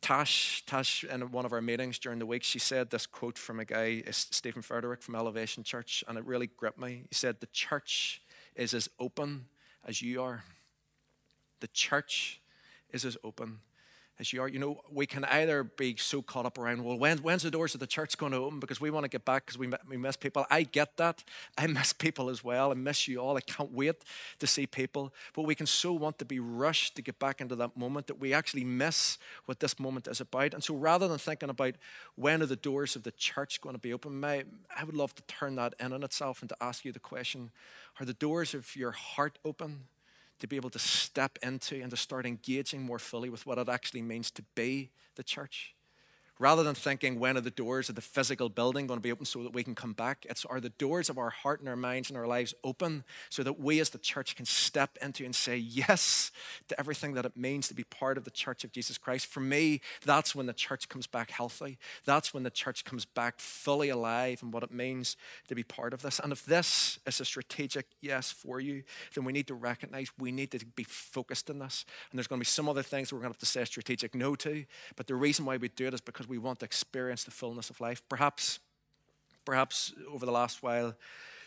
Tash, 0.00 0.64
Tash, 0.66 1.04
in 1.04 1.20
one 1.30 1.44
of 1.44 1.52
our 1.52 1.62
meetings 1.62 1.98
during 1.98 2.18
the 2.18 2.26
week, 2.26 2.42
she 2.42 2.58
said 2.58 2.90
this 2.90 3.06
quote 3.06 3.38
from 3.38 3.60
a 3.60 3.64
guy, 3.64 4.02
uh, 4.06 4.10
Steven 4.10 4.62
Furtick 4.62 5.02
from 5.02 5.14
Elevation 5.14 5.62
Church, 5.62 6.02
and 6.08 6.18
it 6.18 6.24
really 6.24 6.48
gripped 6.48 6.78
me. 6.78 7.04
He 7.08 7.14
said, 7.14 7.38
The 7.38 7.46
church 7.46 8.20
is 8.56 8.74
as 8.74 8.88
open 8.98 9.46
as 9.86 10.02
you 10.02 10.22
are. 10.22 10.42
The 11.62 11.68
church 11.68 12.40
is 12.90 13.04
as 13.04 13.16
open 13.22 13.60
as 14.18 14.32
you 14.32 14.42
are. 14.42 14.48
You 14.48 14.58
know, 14.58 14.80
we 14.90 15.06
can 15.06 15.24
either 15.26 15.62
be 15.62 15.94
so 15.96 16.22
caught 16.22 16.44
up 16.44 16.58
around, 16.58 16.84
well, 16.84 16.98
when, 16.98 17.18
when's 17.18 17.44
the 17.44 17.52
doors 17.52 17.74
of 17.74 17.80
the 17.80 17.86
church 17.86 18.18
going 18.18 18.32
to 18.32 18.38
open? 18.38 18.58
Because 18.58 18.80
we 18.80 18.90
want 18.90 19.04
to 19.04 19.08
get 19.08 19.24
back 19.24 19.46
because 19.46 19.56
we, 19.56 19.70
we 19.88 19.96
miss 19.96 20.16
people. 20.16 20.44
I 20.50 20.64
get 20.64 20.96
that. 20.96 21.22
I 21.56 21.68
miss 21.68 21.92
people 22.06 22.28
as 22.28 22.42
well. 22.42 22.72
I 22.72 22.74
miss 22.74 23.06
you 23.06 23.20
all. 23.20 23.36
I 23.36 23.42
can't 23.42 23.72
wait 23.72 24.02
to 24.40 24.46
see 24.48 24.66
people. 24.66 25.14
But 25.34 25.42
we 25.42 25.54
can 25.54 25.66
so 25.66 25.92
want 25.92 26.18
to 26.18 26.24
be 26.24 26.40
rushed 26.40 26.96
to 26.96 27.02
get 27.02 27.20
back 27.20 27.40
into 27.40 27.54
that 27.54 27.76
moment 27.76 28.08
that 28.08 28.18
we 28.18 28.34
actually 28.34 28.64
miss 28.64 29.18
what 29.46 29.60
this 29.60 29.78
moment 29.78 30.08
is 30.08 30.20
about. 30.20 30.52
And 30.52 30.64
so 30.64 30.74
rather 30.74 31.06
than 31.06 31.18
thinking 31.18 31.48
about 31.48 31.76
when 32.16 32.42
are 32.42 32.46
the 32.46 32.56
doors 32.56 32.96
of 32.96 33.04
the 33.04 33.12
church 33.12 33.60
going 33.60 33.76
to 33.76 33.80
be 33.80 33.92
open, 33.92 34.24
I 34.24 34.44
would 34.84 34.96
love 34.96 35.14
to 35.14 35.22
turn 35.22 35.54
that 35.56 35.74
in 35.78 35.92
on 35.92 36.02
itself 36.02 36.42
and 36.42 36.48
to 36.48 36.56
ask 36.60 36.84
you 36.84 36.90
the 36.90 36.98
question 36.98 37.52
are 38.00 38.06
the 38.06 38.14
doors 38.14 38.54
of 38.54 38.74
your 38.74 38.92
heart 38.92 39.38
open 39.44 39.84
to 40.42 40.48
be 40.48 40.56
able 40.56 40.70
to 40.70 40.78
step 40.78 41.38
into 41.40 41.80
and 41.80 41.90
to 41.90 41.96
start 41.96 42.26
engaging 42.26 42.82
more 42.82 42.98
fully 42.98 43.30
with 43.30 43.46
what 43.46 43.58
it 43.58 43.68
actually 43.68 44.02
means 44.02 44.28
to 44.32 44.42
be 44.56 44.90
the 45.14 45.22
church? 45.22 45.76
Rather 46.38 46.62
than 46.62 46.74
thinking, 46.74 47.20
when 47.20 47.36
are 47.36 47.42
the 47.42 47.50
doors 47.50 47.88
of 47.88 47.94
the 47.94 48.00
physical 48.00 48.48
building 48.48 48.86
going 48.86 48.98
to 48.98 49.02
be 49.02 49.12
open 49.12 49.24
so 49.24 49.42
that 49.42 49.52
we 49.52 49.62
can 49.62 49.74
come 49.74 49.92
back? 49.92 50.26
It's 50.28 50.44
are 50.46 50.60
the 50.60 50.70
doors 50.70 51.08
of 51.08 51.18
our 51.18 51.30
heart 51.30 51.60
and 51.60 51.68
our 51.68 51.76
minds 51.76 52.08
and 52.08 52.18
our 52.18 52.26
lives 52.26 52.54
open 52.64 53.04
so 53.30 53.42
that 53.42 53.60
we 53.60 53.80
as 53.80 53.90
the 53.90 53.98
church 53.98 54.34
can 54.34 54.44
step 54.44 54.98
into 55.00 55.24
and 55.24 55.34
say 55.34 55.56
yes 55.56 56.32
to 56.68 56.78
everything 56.80 57.14
that 57.14 57.24
it 57.24 57.36
means 57.36 57.68
to 57.68 57.74
be 57.74 57.84
part 57.84 58.18
of 58.18 58.24
the 58.24 58.30
church 58.30 58.64
of 58.64 58.72
Jesus 58.72 58.98
Christ? 58.98 59.26
For 59.26 59.40
me, 59.40 59.82
that's 60.04 60.34
when 60.34 60.46
the 60.46 60.52
church 60.52 60.88
comes 60.88 61.06
back 61.06 61.30
healthy. 61.30 61.78
That's 62.04 62.34
when 62.34 62.42
the 62.42 62.50
church 62.50 62.84
comes 62.84 63.04
back 63.04 63.38
fully 63.38 63.90
alive 63.90 64.42
and 64.42 64.52
what 64.52 64.62
it 64.62 64.72
means 64.72 65.16
to 65.48 65.54
be 65.54 65.62
part 65.62 65.92
of 65.92 66.02
this. 66.02 66.18
And 66.18 66.32
if 66.32 66.44
this 66.44 66.98
is 67.06 67.20
a 67.20 67.24
strategic 67.24 67.86
yes 68.00 68.32
for 68.32 68.58
you, 68.58 68.82
then 69.14 69.24
we 69.24 69.32
need 69.32 69.46
to 69.46 69.54
recognize 69.54 70.10
we 70.18 70.32
need 70.32 70.50
to 70.52 70.64
be 70.64 70.84
focused 70.84 71.50
in 71.50 71.58
this. 71.58 71.84
And 72.10 72.18
there's 72.18 72.26
going 72.26 72.40
to 72.40 72.44
be 72.44 72.46
some 72.46 72.68
other 72.68 72.82
things 72.82 73.12
we're 73.12 73.20
going 73.20 73.32
to 73.32 73.36
have 73.36 73.40
to 73.40 73.46
say 73.46 73.64
strategic 73.64 74.14
no 74.14 74.34
to. 74.36 74.64
But 74.96 75.06
the 75.06 75.14
reason 75.14 75.44
why 75.44 75.56
we 75.56 75.68
do 75.68 75.86
it 75.86 75.94
is 75.94 76.00
because 76.00 76.21
we 76.26 76.38
want 76.38 76.60
to 76.60 76.64
experience 76.64 77.24
the 77.24 77.30
fullness 77.30 77.70
of 77.70 77.80
life. 77.80 78.02
Perhaps, 78.08 78.58
perhaps 79.44 79.92
over 80.10 80.26
the 80.26 80.32
last 80.32 80.62
while, 80.62 80.94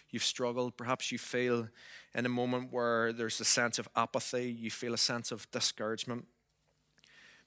you've 0.10 0.24
struggled. 0.24 0.78
Perhaps 0.78 1.12
you 1.12 1.18
feel 1.18 1.68
in 2.14 2.26
a 2.26 2.30
moment 2.30 2.72
where 2.72 3.12
there's 3.12 3.40
a 3.42 3.46
sense 3.46 3.80
of 3.80 3.90
apathy, 3.96 4.50
you 4.52 4.72
feel 4.72 4.94
a 4.94 4.98
sense 4.98 5.32
of 5.32 5.50
discouragement. 5.52 6.26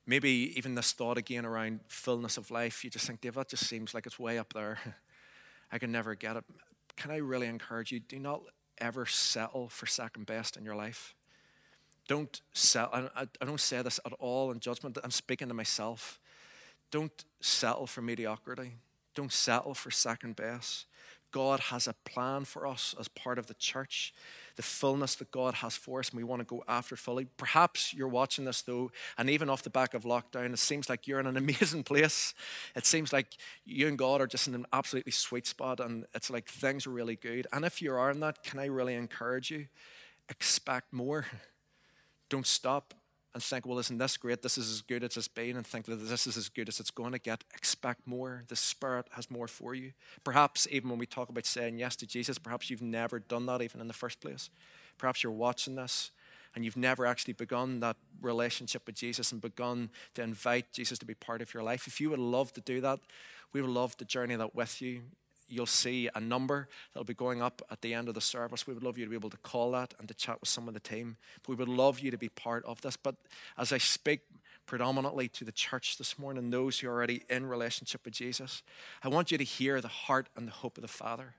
Maybe 0.06 0.52
even 0.56 0.74
this 0.74 0.92
thought 0.92 1.18
again 1.18 1.44
around 1.44 1.80
fullness 1.88 2.36
of 2.36 2.50
life, 2.50 2.82
you 2.84 2.90
just 2.90 3.06
think, 3.06 3.20
Dave, 3.20 3.34
that 3.34 3.48
just 3.48 3.66
seems 3.66 3.92
like 3.94 4.06
it's 4.06 4.18
way 4.18 4.38
up 4.38 4.52
there. 4.52 4.78
I 5.72 5.78
can 5.78 5.92
never 5.92 6.14
get 6.14 6.36
it. 6.36 6.44
Can 6.96 7.10
I 7.10 7.16
really 7.16 7.46
encourage 7.46 7.92
you? 7.92 8.00
Do 8.00 8.18
not 8.18 8.42
ever 8.78 9.06
settle 9.06 9.68
for 9.68 9.86
second 9.86 10.26
best 10.26 10.56
in 10.56 10.64
your 10.64 10.74
life. 10.74 11.14
Don't 12.06 12.40
settle. 12.54 13.10
I, 13.14 13.26
I 13.40 13.44
don't 13.44 13.60
say 13.60 13.82
this 13.82 14.00
at 14.04 14.12
all 14.14 14.50
in 14.50 14.60
judgment. 14.60 14.98
I'm 15.04 15.10
speaking 15.10 15.48
to 15.48 15.54
myself. 15.54 16.18
Don't 16.90 17.24
settle 17.40 17.86
for 17.86 18.02
mediocrity. 18.02 18.72
Don't 19.14 19.32
settle 19.32 19.74
for 19.74 19.90
second 19.90 20.36
best. 20.36 20.86
God 21.30 21.60
has 21.60 21.86
a 21.86 21.94
plan 22.04 22.44
for 22.44 22.66
us 22.66 22.94
as 22.98 23.08
part 23.08 23.38
of 23.38 23.48
the 23.48 23.54
church, 23.54 24.14
the 24.56 24.62
fullness 24.62 25.14
that 25.16 25.30
God 25.30 25.54
has 25.54 25.76
for 25.76 26.00
us, 26.00 26.08
and 26.08 26.16
we 26.16 26.24
want 26.24 26.40
to 26.40 26.46
go 26.46 26.64
after 26.66 26.96
fully. 26.96 27.26
Perhaps 27.36 27.92
you're 27.92 28.08
watching 28.08 28.44
this 28.44 28.62
though, 28.62 28.90
and 29.18 29.28
even 29.28 29.50
off 29.50 29.62
the 29.62 29.70
back 29.70 29.92
of 29.92 30.04
lockdown, 30.04 30.52
it 30.52 30.58
seems 30.58 30.88
like 30.88 31.06
you're 31.06 31.20
in 31.20 31.26
an 31.26 31.36
amazing 31.36 31.84
place. 31.84 32.32
It 32.74 32.86
seems 32.86 33.12
like 33.12 33.36
you 33.66 33.88
and 33.88 33.98
God 33.98 34.20
are 34.20 34.26
just 34.26 34.48
in 34.48 34.54
an 34.54 34.66
absolutely 34.72 35.12
sweet 35.12 35.46
spot, 35.46 35.80
and 35.80 36.06
it's 36.14 36.30
like 36.30 36.48
things 36.48 36.86
are 36.86 36.90
really 36.90 37.16
good. 37.16 37.46
And 37.52 37.64
if 37.64 37.82
you 37.82 37.92
are 37.92 38.10
in 38.10 38.20
that, 38.20 38.42
can 38.42 38.58
I 38.58 38.66
really 38.66 38.94
encourage 38.94 39.50
you? 39.50 39.66
Expect 40.30 40.92
more. 40.92 41.26
Don't 42.30 42.46
stop 42.46 42.94
and 43.34 43.42
think, 43.42 43.66
well, 43.66 43.78
isn't 43.78 43.98
this 43.98 44.16
great? 44.16 44.42
This 44.42 44.58
is 44.58 44.70
as 44.70 44.80
good 44.80 45.04
as 45.04 45.16
it's 45.16 45.28
been, 45.28 45.56
and 45.56 45.66
think 45.66 45.86
that 45.86 45.96
this 45.96 46.26
is 46.26 46.36
as 46.36 46.48
good 46.48 46.68
as 46.68 46.80
it's 46.80 46.90
going 46.90 47.12
to 47.12 47.18
get. 47.18 47.44
Expect 47.54 48.06
more. 48.06 48.44
The 48.48 48.56
Spirit 48.56 49.06
has 49.12 49.30
more 49.30 49.48
for 49.48 49.74
you. 49.74 49.92
Perhaps 50.24 50.66
even 50.70 50.90
when 50.90 50.98
we 50.98 51.06
talk 51.06 51.28
about 51.28 51.46
saying 51.46 51.78
yes 51.78 51.96
to 51.96 52.06
Jesus, 52.06 52.38
perhaps 52.38 52.70
you've 52.70 52.82
never 52.82 53.18
done 53.18 53.46
that 53.46 53.62
even 53.62 53.80
in 53.80 53.88
the 53.88 53.94
first 53.94 54.20
place. 54.20 54.50
Perhaps 54.96 55.22
you're 55.22 55.32
watching 55.32 55.76
this 55.76 56.10
and 56.54 56.64
you've 56.64 56.76
never 56.76 57.06
actually 57.06 57.34
begun 57.34 57.80
that 57.80 57.96
relationship 58.20 58.82
with 58.86 58.96
Jesus 58.96 59.30
and 59.30 59.40
begun 59.40 59.90
to 60.14 60.22
invite 60.22 60.72
Jesus 60.72 60.98
to 60.98 61.06
be 61.06 61.14
part 61.14 61.42
of 61.42 61.52
your 61.52 61.62
life. 61.62 61.86
If 61.86 62.00
you 62.00 62.10
would 62.10 62.18
love 62.18 62.52
to 62.54 62.60
do 62.60 62.80
that, 62.80 62.98
we 63.52 63.62
would 63.62 63.70
love 63.70 63.96
to 63.98 64.04
journey 64.04 64.36
that 64.36 64.54
with 64.54 64.82
you 64.82 65.02
you'll 65.48 65.66
see 65.66 66.08
a 66.14 66.20
number 66.20 66.68
that'll 66.92 67.04
be 67.04 67.14
going 67.14 67.42
up 67.42 67.62
at 67.70 67.80
the 67.80 67.94
end 67.94 68.08
of 68.08 68.14
the 68.14 68.20
service. 68.20 68.66
We 68.66 68.74
would 68.74 68.82
love 68.82 68.98
you 68.98 69.04
to 69.04 69.10
be 69.10 69.16
able 69.16 69.30
to 69.30 69.36
call 69.38 69.72
that 69.72 69.94
and 69.98 70.08
to 70.08 70.14
chat 70.14 70.40
with 70.40 70.48
some 70.48 70.68
of 70.68 70.74
the 70.74 70.80
team. 70.80 71.16
we 71.46 71.54
would 71.54 71.68
love 71.68 72.00
you 72.00 72.10
to 72.10 72.18
be 72.18 72.28
part 72.28 72.64
of 72.64 72.80
this. 72.82 72.96
But 72.96 73.16
as 73.56 73.72
I 73.72 73.78
speak 73.78 74.20
predominantly 74.66 75.28
to 75.28 75.44
the 75.44 75.52
church 75.52 75.96
this 75.96 76.18
morning, 76.18 76.50
those 76.50 76.80
who 76.80 76.88
are 76.88 76.92
already 76.92 77.22
in 77.30 77.46
relationship 77.46 78.04
with 78.04 78.14
Jesus, 78.14 78.62
I 79.02 79.08
want 79.08 79.32
you 79.32 79.38
to 79.38 79.44
hear 79.44 79.80
the 79.80 79.88
heart 79.88 80.28
and 80.36 80.46
the 80.46 80.52
hope 80.52 80.76
of 80.76 80.82
the 80.82 80.88
Father. 80.88 81.34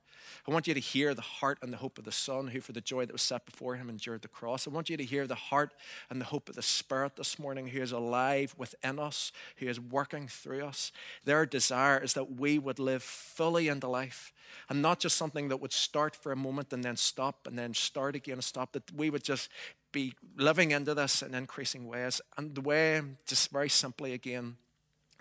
I 0.48 0.52
want 0.52 0.68
you 0.68 0.74
to 0.74 0.80
hear 0.80 1.14
the 1.14 1.22
heart 1.22 1.60
and 1.62 1.72
the 1.72 1.78
hope 1.78 1.98
of 1.98 2.06
the 2.06 2.12
Son, 2.12 2.48
who 2.48 2.62
for 2.62 2.72
the 2.72 2.82
joy 2.82 3.06
that 3.06 3.14
was 3.14 3.22
set 3.22 3.46
before 3.46 3.76
him 3.76 3.90
endured 3.90 4.22
the 4.22 4.28
cross. 4.28 4.68
I 4.68 4.72
want 4.72 4.90
you 4.90 4.98
to 4.98 5.04
hear 5.04 5.28
the 5.28 5.36
heart 5.36 5.74
and 6.10 6.20
the 6.20 6.26
hope 6.26 6.50
of 6.50 6.56
the 6.56 6.62
Spirit 6.62 7.16
this 7.16 7.40
morning, 7.40 7.68
who 7.68 7.82
is 7.82 7.92
alive 7.92 8.56
within 8.58 9.00
us, 9.00 9.32
who 9.58 9.68
is 9.68 9.80
working 9.80 10.28
through 10.28 10.66
us. 10.66 10.92
Their 11.26 11.46
desire 11.46 12.02
is 12.04 12.14
that 12.14 12.38
we 12.38 12.60
would 12.60 12.80
live 12.80 13.04
fully 13.04 13.68
into 13.68 13.88
life 13.88 14.34
and 14.70 14.82
not 14.82 15.00
just 15.00 15.18
something 15.18 15.50
that 15.50 15.58
would 15.58 15.74
start 15.74 16.16
for 16.16 16.32
a 16.32 16.36
moment 16.36 16.74
and 16.74 16.84
then 16.84 16.96
stop 16.96 17.48
and 17.48 17.58
then 17.58 17.74
start 17.74 18.16
again 18.16 18.34
and 18.34 18.44
stop, 18.44 18.72
that 18.74 18.92
we 18.92 19.10
would 19.10 19.24
just 19.24 19.50
be 19.92 20.14
living 20.36 20.72
into 20.72 20.94
this 20.94 21.22
in 21.22 21.34
increasing 21.34 21.88
ways. 21.88 22.22
And 22.38 22.56
the 22.56 22.62
way, 22.62 23.02
just 23.26 23.52
very 23.52 23.70
simply 23.70 24.14
again, 24.14 24.58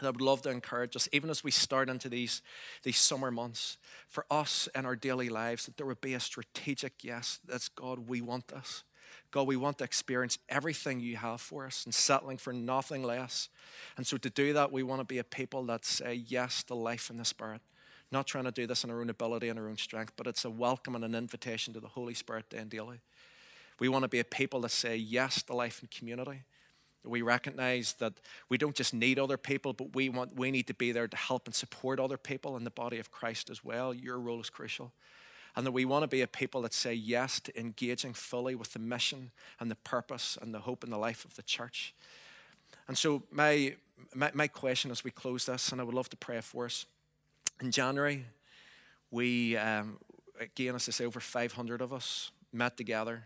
I 0.07 0.11
would 0.11 0.21
love 0.21 0.43
to 0.43 0.51
encourage 0.51 0.95
us, 0.95 1.09
even 1.13 1.29
as 1.29 1.43
we 1.43 1.51
start 1.51 1.89
into 1.89 2.09
these, 2.09 2.43
these 2.85 2.99
summer 2.99 3.31
months, 3.31 3.79
for 4.09 4.25
us 4.31 4.69
in 4.75 4.87
our 4.87 4.95
daily 4.95 5.29
lives, 5.29 5.67
that 5.67 5.77
there 5.77 5.87
would 5.87 6.01
be 6.01 6.15
a 6.15 6.21
strategic 6.21 7.03
yes, 7.03 7.41
that's 7.45 7.69
God, 7.69 8.09
we 8.09 8.21
want 8.21 8.49
this. 8.49 8.85
God, 9.31 9.47
we 9.47 9.57
want 9.57 9.79
to 9.79 9.85
experience 9.85 10.39
everything 10.49 11.01
you 11.01 11.17
have 11.17 11.41
for 11.41 11.67
us 11.67 11.85
and 11.85 11.95
settling 11.95 12.39
for 12.39 12.53
nothing 12.53 13.03
less. 13.03 13.49
And 13.97 14.07
so 14.07 14.17
to 14.17 14.31
do 14.31 14.53
that, 14.55 14.73
we 14.73 14.83
want 14.83 15.01
to 15.01 15.05
be 15.05 15.19
a 15.19 15.25
people 15.25 15.65
that 15.65 15.85
say 15.85 16.15
yes 16.15 16.63
to 16.65 16.75
life 16.75 17.11
in 17.11 17.19
the 17.19 17.25
Spirit. 17.25 17.61
Not 18.11 18.27
trying 18.27 18.45
to 18.45 18.51
do 18.51 18.67
this 18.67 18.85
in 18.85 18.91
our 18.91 19.01
own 19.01 19.11
ability 19.11 19.51
and 19.51 19.59
our 19.59 19.69
own 19.69 19.77
strength, 19.77 20.15
but 20.17 20.27
it's 20.27 20.45
a 20.45 20.51
welcome 20.51 20.95
and 20.95 21.05
an 21.05 21.15
invitation 21.15 21.75
to 21.75 21.81
the 21.81 21.89
Holy 21.89 22.15
Spirit 22.15 22.47
and 22.57 22.71
daily. 22.71 23.01
We 23.79 23.89
want 23.89 24.05
to 24.05 24.09
be 24.09 24.19
a 24.19 24.25
people 24.25 24.63
that 24.63 24.71
say 24.71 24.97
yes 24.97 25.43
to 25.45 25.55
life 25.55 25.83
in 25.83 25.89
community. 25.89 26.45
We 27.05 27.23
recognize 27.23 27.95
that 27.95 28.15
we 28.49 28.59
don't 28.59 28.75
just 28.75 28.93
need 28.93 29.19
other 29.19 29.37
people, 29.37 29.73
but 29.73 29.95
we 29.95 30.09
want 30.09 30.37
we 30.37 30.51
need 30.51 30.67
to 30.67 30.75
be 30.75 30.93
there 30.93 31.09
to 31.09 31.17
help 31.17 31.47
and 31.47 31.55
support 31.55 32.01
other 32.01 32.17
people 32.17 32.57
in 32.57 32.65
the 32.65 32.71
body 32.71 32.99
of 32.99 33.11
Christ 33.11 33.51
as 33.51 33.65
well. 33.65 33.95
Your 33.95 34.19
role 34.19 34.41
is 34.41 34.51
crucial. 34.51 34.93
And 35.57 35.67
that 35.67 35.73
we 35.73 35.85
want 35.85 36.03
to 36.03 36.09
be 36.09 36.21
a 36.21 36.27
people 36.27 36.63
that 36.63 36.75
say 36.75 36.93
yes 36.95 37.41
to 37.41 37.59
engaging 37.59 38.13
fully 38.13 38.55
with 38.55 38.75
the 38.75 38.79
mission 38.79 39.31
and 39.59 39.71
the 39.71 39.77
purpose 39.77 40.39
and 40.41 40.55
the 40.55 40.61
hope 40.61 40.85
and 40.85 40.93
the 40.93 40.99
life 40.99 41.25
of 41.25 41.35
the 41.35 41.43
church. 41.43 41.95
And 42.87 42.97
so 42.97 43.23
my 43.31 43.77
my, 44.15 44.31
my 44.35 44.49
question 44.49 44.91
as 44.91 45.03
we 45.03 45.11
close 45.11 45.47
this, 45.47 45.73
and 45.73 45.81
I 45.81 45.85
would 45.85 45.95
love 45.95 46.09
to 46.11 46.17
pray 46.17 46.41
for 46.41 46.67
us. 46.67 46.87
In 47.61 47.71
January, 47.71 48.25
we 49.11 49.57
um, 49.57 49.99
again, 50.41 50.75
as 50.75 50.89
I 50.89 50.93
say, 50.93 51.05
over 51.05 51.21
500 51.21 51.81
of 51.81 51.93
us 51.93 52.31
met 52.53 52.77
together, 52.77 53.25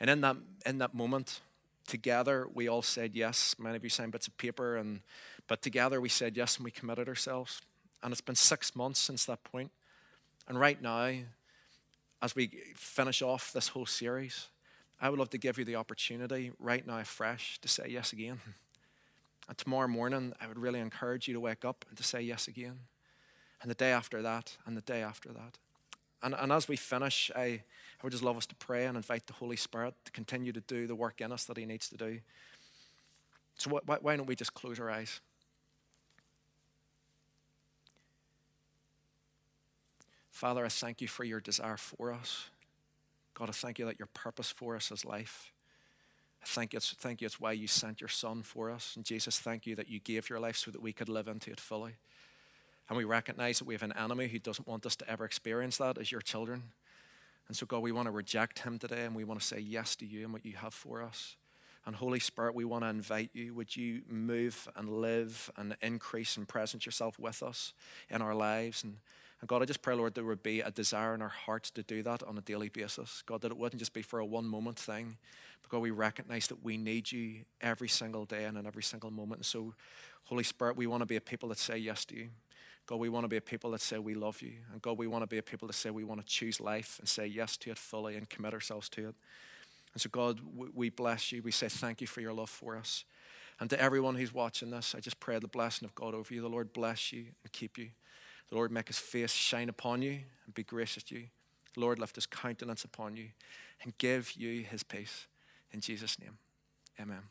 and 0.00 0.10
in 0.10 0.20
that 0.20 0.36
in 0.66 0.78
that 0.78 0.94
moment, 0.94 1.40
together 1.86 2.46
we 2.52 2.68
all 2.68 2.82
said 2.82 3.14
yes. 3.14 3.54
Many 3.58 3.76
of 3.76 3.84
you 3.84 3.90
signed 3.90 4.12
bits 4.12 4.28
of 4.28 4.36
paper, 4.36 4.76
and 4.76 5.00
but 5.48 5.62
together 5.62 6.00
we 6.00 6.08
said 6.08 6.36
yes 6.36 6.56
and 6.56 6.64
we 6.64 6.70
committed 6.70 7.08
ourselves. 7.08 7.60
And 8.02 8.12
it's 8.12 8.20
been 8.20 8.34
six 8.34 8.76
months 8.76 9.00
since 9.00 9.24
that 9.26 9.44
point. 9.44 9.70
And 10.46 10.60
right 10.60 10.80
now, 10.80 11.12
as 12.20 12.34
we 12.34 12.48
finish 12.76 13.22
off 13.22 13.52
this 13.52 13.68
whole 13.68 13.86
series, 13.86 14.48
I 15.00 15.10
would 15.10 15.18
love 15.18 15.30
to 15.30 15.38
give 15.38 15.58
you 15.58 15.64
the 15.64 15.76
opportunity 15.76 16.52
right 16.58 16.86
now, 16.86 17.02
fresh, 17.02 17.58
to 17.60 17.68
say 17.68 17.86
yes 17.88 18.12
again. 18.12 18.40
And 19.46 19.58
tomorrow 19.58 19.88
morning, 19.88 20.32
I 20.40 20.46
would 20.46 20.58
really 20.58 20.80
encourage 20.80 21.28
you 21.28 21.34
to 21.34 21.40
wake 21.40 21.66
up 21.66 21.84
and 21.90 21.98
to 21.98 22.02
say 22.02 22.22
yes 22.22 22.48
again. 22.48 22.78
And 23.60 23.70
the 23.70 23.74
day 23.74 23.90
after 23.90 24.22
that, 24.22 24.56
and 24.64 24.74
the 24.74 24.80
day 24.80 25.02
after 25.02 25.34
that. 25.34 25.58
And, 26.24 26.34
and 26.38 26.50
as 26.50 26.66
we 26.66 26.76
finish, 26.76 27.30
I, 27.36 27.42
I 27.42 27.60
would 28.02 28.10
just 28.10 28.24
love 28.24 28.38
us 28.38 28.46
to 28.46 28.54
pray 28.54 28.86
and 28.86 28.96
invite 28.96 29.26
the 29.26 29.34
Holy 29.34 29.56
Spirit 29.56 29.94
to 30.06 30.10
continue 30.10 30.52
to 30.52 30.60
do 30.60 30.86
the 30.86 30.94
work 30.94 31.20
in 31.20 31.30
us 31.30 31.44
that 31.44 31.58
He 31.58 31.66
needs 31.66 31.90
to 31.90 31.98
do. 31.98 32.20
So, 33.56 33.70
why, 33.70 33.98
why 34.00 34.16
don't 34.16 34.26
we 34.26 34.34
just 34.34 34.54
close 34.54 34.80
our 34.80 34.90
eyes? 34.90 35.20
Father, 40.30 40.64
I 40.64 40.68
thank 40.68 41.00
you 41.00 41.08
for 41.08 41.24
your 41.24 41.40
desire 41.40 41.76
for 41.76 42.10
us. 42.12 42.48
God, 43.34 43.50
I 43.50 43.52
thank 43.52 43.78
you 43.78 43.84
that 43.84 43.98
your 43.98 44.08
purpose 44.14 44.50
for 44.50 44.74
us 44.76 44.90
is 44.90 45.04
life. 45.04 45.52
I 46.42 46.46
thank 46.46 46.72
you, 46.72 46.80
thank 46.80 47.20
you 47.20 47.26
it's 47.26 47.38
why 47.38 47.52
you 47.52 47.66
sent 47.66 48.00
your 48.00 48.08
Son 48.08 48.42
for 48.42 48.70
us. 48.70 48.94
And 48.96 49.04
Jesus, 49.04 49.38
thank 49.38 49.66
you 49.66 49.76
that 49.76 49.88
you 49.88 50.00
gave 50.00 50.30
your 50.30 50.40
life 50.40 50.56
so 50.56 50.70
that 50.70 50.82
we 50.82 50.92
could 50.92 51.08
live 51.08 51.28
into 51.28 51.50
it 51.50 51.60
fully. 51.60 51.96
And 52.88 52.98
we 52.98 53.04
recognize 53.04 53.58
that 53.58 53.64
we 53.64 53.74
have 53.74 53.82
an 53.82 53.94
enemy 53.96 54.28
who 54.28 54.38
doesn't 54.38 54.68
want 54.68 54.84
us 54.84 54.96
to 54.96 55.08
ever 55.08 55.24
experience 55.24 55.78
that 55.78 55.98
as 55.98 56.12
your 56.12 56.20
children. 56.20 56.64
And 57.48 57.56
so, 57.56 57.66
God, 57.66 57.80
we 57.80 57.92
want 57.92 58.06
to 58.06 58.12
reject 58.12 58.60
him 58.60 58.78
today 58.78 59.04
and 59.04 59.14
we 59.14 59.24
want 59.24 59.40
to 59.40 59.46
say 59.46 59.58
yes 59.58 59.96
to 59.96 60.06
you 60.06 60.24
and 60.24 60.32
what 60.32 60.44
you 60.44 60.54
have 60.56 60.74
for 60.74 61.02
us. 61.02 61.36
And 61.86 61.94
Holy 61.94 62.20
Spirit, 62.20 62.54
we 62.54 62.64
want 62.64 62.84
to 62.84 62.88
invite 62.88 63.30
you. 63.34 63.52
Would 63.54 63.76
you 63.76 64.02
move 64.08 64.68
and 64.74 64.88
live 64.88 65.50
and 65.56 65.76
increase 65.82 66.36
and 66.36 66.48
present 66.48 66.86
yourself 66.86 67.18
with 67.18 67.42
us 67.42 67.74
in 68.08 68.22
our 68.22 68.34
lives? 68.34 68.84
And, 68.84 68.96
and 69.40 69.48
God, 69.48 69.60
I 69.60 69.66
just 69.66 69.82
pray, 69.82 69.94
Lord, 69.94 70.14
there 70.14 70.24
would 70.24 70.42
be 70.42 70.60
a 70.60 70.70
desire 70.70 71.14
in 71.14 71.20
our 71.20 71.28
hearts 71.28 71.70
to 71.72 71.82
do 71.82 72.02
that 72.02 72.22
on 72.22 72.38
a 72.38 72.40
daily 72.40 72.70
basis. 72.70 73.22
God, 73.26 73.42
that 73.42 73.50
it 73.50 73.58
wouldn't 73.58 73.80
just 73.80 73.92
be 73.92 74.00
for 74.00 74.18
a 74.18 74.24
one 74.24 74.46
moment 74.46 74.78
thing, 74.78 75.18
but 75.60 75.70
God, 75.70 75.80
we 75.80 75.90
recognize 75.90 76.46
that 76.46 76.64
we 76.64 76.78
need 76.78 77.12
you 77.12 77.44
every 77.60 77.88
single 77.88 78.24
day 78.24 78.44
and 78.44 78.56
in 78.56 78.66
every 78.66 78.82
single 78.82 79.10
moment. 79.10 79.40
And 79.40 79.46
so, 79.46 79.74
Holy 80.24 80.44
Spirit, 80.44 80.78
we 80.78 80.86
want 80.86 81.02
to 81.02 81.06
be 81.06 81.16
a 81.16 81.20
people 81.20 81.50
that 81.50 81.58
say 81.58 81.76
yes 81.76 82.06
to 82.06 82.16
you. 82.16 82.28
God, 82.86 82.96
we 82.96 83.08
want 83.08 83.24
to 83.24 83.28
be 83.28 83.38
a 83.38 83.40
people 83.40 83.70
that 83.70 83.80
say 83.80 83.98
we 83.98 84.14
love 84.14 84.42
you. 84.42 84.52
And 84.72 84.82
God, 84.82 84.98
we 84.98 85.06
want 85.06 85.22
to 85.22 85.26
be 85.26 85.38
a 85.38 85.42
people 85.42 85.66
that 85.68 85.74
say 85.74 85.90
we 85.90 86.04
want 86.04 86.20
to 86.20 86.26
choose 86.26 86.60
life 86.60 86.96
and 86.98 87.08
say 87.08 87.26
yes 87.26 87.56
to 87.58 87.70
it 87.70 87.78
fully 87.78 88.16
and 88.16 88.28
commit 88.28 88.52
ourselves 88.52 88.88
to 88.90 89.08
it. 89.08 89.14
And 89.94 90.02
so, 90.02 90.10
God, 90.10 90.40
we 90.74 90.90
bless 90.90 91.32
you. 91.32 91.42
We 91.42 91.52
say 91.52 91.68
thank 91.68 92.00
you 92.00 92.06
for 92.06 92.20
your 92.20 92.32
love 92.32 92.50
for 92.50 92.76
us. 92.76 93.04
And 93.60 93.70
to 93.70 93.80
everyone 93.80 94.16
who's 94.16 94.34
watching 94.34 94.70
this, 94.70 94.94
I 94.96 95.00
just 95.00 95.20
pray 95.20 95.38
the 95.38 95.48
blessing 95.48 95.86
of 95.86 95.94
God 95.94 96.14
over 96.14 96.34
you. 96.34 96.42
The 96.42 96.48
Lord 96.48 96.72
bless 96.72 97.12
you 97.12 97.26
and 97.42 97.52
keep 97.52 97.78
you. 97.78 97.90
The 98.50 98.56
Lord 98.56 98.72
make 98.72 98.88
his 98.88 98.98
face 98.98 99.32
shine 99.32 99.68
upon 99.68 100.02
you 100.02 100.18
and 100.44 100.54
be 100.54 100.64
gracious 100.64 101.04
to 101.04 101.14
you. 101.14 101.26
The 101.74 101.80
Lord 101.80 101.98
lift 101.98 102.16
his 102.16 102.26
countenance 102.26 102.84
upon 102.84 103.16
you 103.16 103.28
and 103.82 103.96
give 103.98 104.32
you 104.36 104.64
his 104.64 104.82
peace. 104.82 105.26
In 105.72 105.80
Jesus' 105.80 106.18
name, 106.18 106.38
amen. 107.00 107.22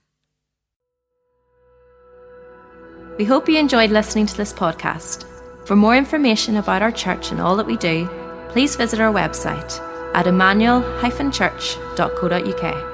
We 3.17 3.25
hope 3.25 3.47
you 3.47 3.59
enjoyed 3.59 3.91
listening 3.91 4.25
to 4.25 4.37
this 4.37 4.51
podcast. 4.51 5.42
For 5.65 5.75
more 5.75 5.95
information 5.95 6.57
about 6.57 6.81
our 6.81 6.91
church 6.91 7.31
and 7.31 7.39
all 7.39 7.55
that 7.55 7.65
we 7.65 7.77
do, 7.77 8.09
please 8.49 8.75
visit 8.75 8.99
our 8.99 9.13
website 9.13 9.79
at 10.13 10.27
emmanuel-church.co.uk. 10.27 12.92